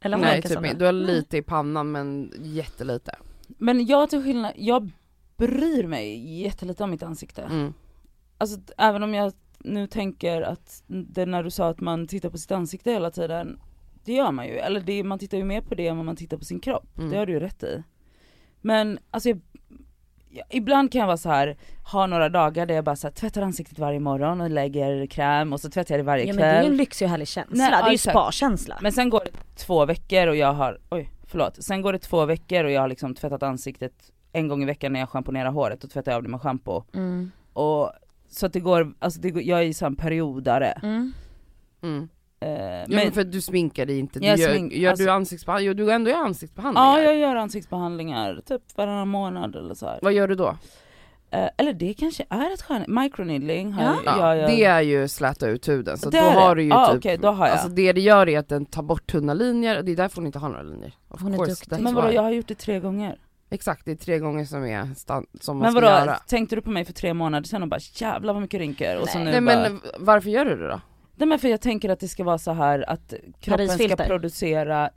[0.00, 0.74] Eller nej typ inte.
[0.74, 3.14] Du har lite i pannan men jättelite.
[3.46, 4.90] Men jag till skillnad, jag
[5.36, 7.42] bryr mig jättelite om mitt ansikte.
[7.42, 7.74] Mm.
[8.38, 12.38] Alltså även om jag nu tänker att det när du sa att man tittar på
[12.38, 13.60] sitt ansikte hela tiden,
[14.04, 14.58] det gör man ju.
[14.58, 16.98] Eller det, man tittar ju mer på det än vad man tittar på sin kropp.
[16.98, 17.10] Mm.
[17.10, 17.82] Det har du ju rätt i.
[18.60, 19.40] Men alltså jag,
[20.30, 21.56] jag, ibland kan jag vara så här
[21.92, 25.52] ha några dagar där jag bara så här, tvättar ansiktet varje morgon och lägger kräm
[25.52, 26.72] och så tvättar jag det varje Ja men det är ju kväll.
[26.72, 28.78] en lyxig och härlig känsla, Nej, det är ja, ju spa-känsla.
[28.82, 32.24] Men sen går det två veckor och jag har, oj förlåt, sen går det två
[32.24, 35.84] veckor och jag har liksom tvättat ansiktet en gång i veckan när jag schamponerar håret
[35.84, 36.82] och tvättar jag av det med schampo.
[36.94, 37.30] Mm.
[37.52, 37.92] Och
[38.28, 40.70] så att det går, alltså det går, jag är ju sån periodare.
[40.82, 41.12] Mm.
[41.82, 42.08] Mm.
[42.40, 44.90] Eh, Ja, men, men för att du sminkar dig inte, du Jag gör, smink- gör
[44.90, 45.68] alltså- du ansiktsbehandling?
[45.68, 46.98] Jo du ändå gör ansiktsbehandlingar.
[46.98, 49.98] ja jag gör ansiktsbehandlingar typ varannan månad eller så här.
[50.02, 50.56] Vad gör du då?
[51.30, 53.96] Eh, eller det kanske är ett skön, microneedling har Ja.
[54.04, 56.40] jag, Ja, jag, det är ju släta ut huden så Det då är det?
[56.40, 57.52] har du ju Ja, typ, okej, då har jag.
[57.52, 60.16] alltså det det gör är att den tar bort tunna linjer och det är därför
[60.16, 60.92] hon inte har några linjer.
[61.08, 61.72] Of Hon är course, duktig.
[61.72, 63.18] that's Men vadå jag har gjort det tre gånger.
[63.50, 66.16] Exakt, det är tre gånger som, är stan- som man Men ska vadå, göra.
[66.16, 69.08] tänkte du på mig för tre månader sedan och bara jävlar vad mycket rynkor och
[69.08, 70.80] så nu Nej bara, men varför gör du det då?
[71.16, 74.06] Nej men för jag tänker att det ska vara så här att kroppen ska Parisfilter.
[74.06, 74.90] producera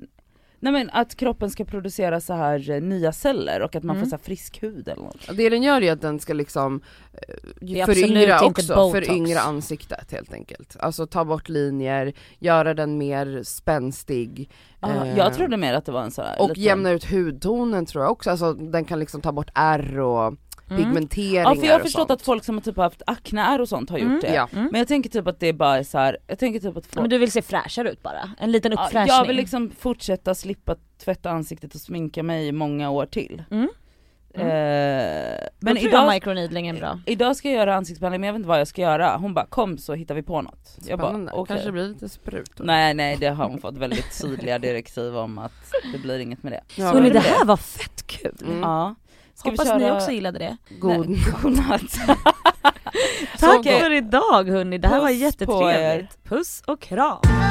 [0.63, 4.05] Nej men att kroppen ska producera så här eh, nya celler och att man Mm.
[4.05, 5.37] får så här frisk hud eller något.
[5.37, 6.81] Det den gör är att den ska liksom
[7.13, 10.75] eh, föryngra också, föryngra ansiktet helt enkelt.
[10.79, 14.49] Alltså ta bort linjer, göra den mer spänstig.
[14.79, 17.11] Ah, eh, jag trodde mer att det var en sån här Och liten- jämna ut
[17.11, 20.33] hudtonen tror jag också, alltså den kan liksom ta bort ärr och.
[20.77, 22.11] Pigmenteringar Ja för jag har förstått sånt.
[22.11, 24.19] att folk som har typ haft akneär och sånt har gjort Mm.
[24.21, 24.33] det.
[24.33, 24.47] Ja.
[24.53, 24.67] Mm.
[24.71, 26.89] Men jag tänker typ att det är bara så här, jag tänker typ att Ja,
[26.93, 29.15] folk Men du vill se fräschare ut bara, en liten Ja, uppfräschning.
[29.15, 33.43] jag vill liksom fortsätta slippa tvätta ansiktet och sminka mig i många år till.
[33.51, 33.69] Mm.
[34.33, 36.99] Eh, men men idag, microneedling är bra.
[37.05, 39.17] idag ska jag göra ansiktsbehandling men jag vet inte vad jag ska göra.
[39.17, 40.77] Hon bara kom så hittar vi på något.
[40.87, 41.55] Jag bara Spännande, okej.
[41.55, 42.63] kanske blir lite sprutor.
[42.65, 46.51] Nej nej det har hon fått väldigt tydliga direktiv om att det blir inget med
[46.53, 46.61] det.
[46.75, 48.37] Ja, Hörni det- här var fett kul.
[48.45, 48.59] Mm.
[48.61, 48.95] Ja.
[49.41, 49.77] Ska Hoppas köra...
[49.77, 50.57] ni också gillade det.
[50.79, 51.07] God
[51.41, 51.81] godnatt.
[53.39, 53.79] Tack Okej.
[53.79, 56.23] för idag hörni, det här var Puss på jättetrevligt.
[56.23, 57.50] Puss och kram.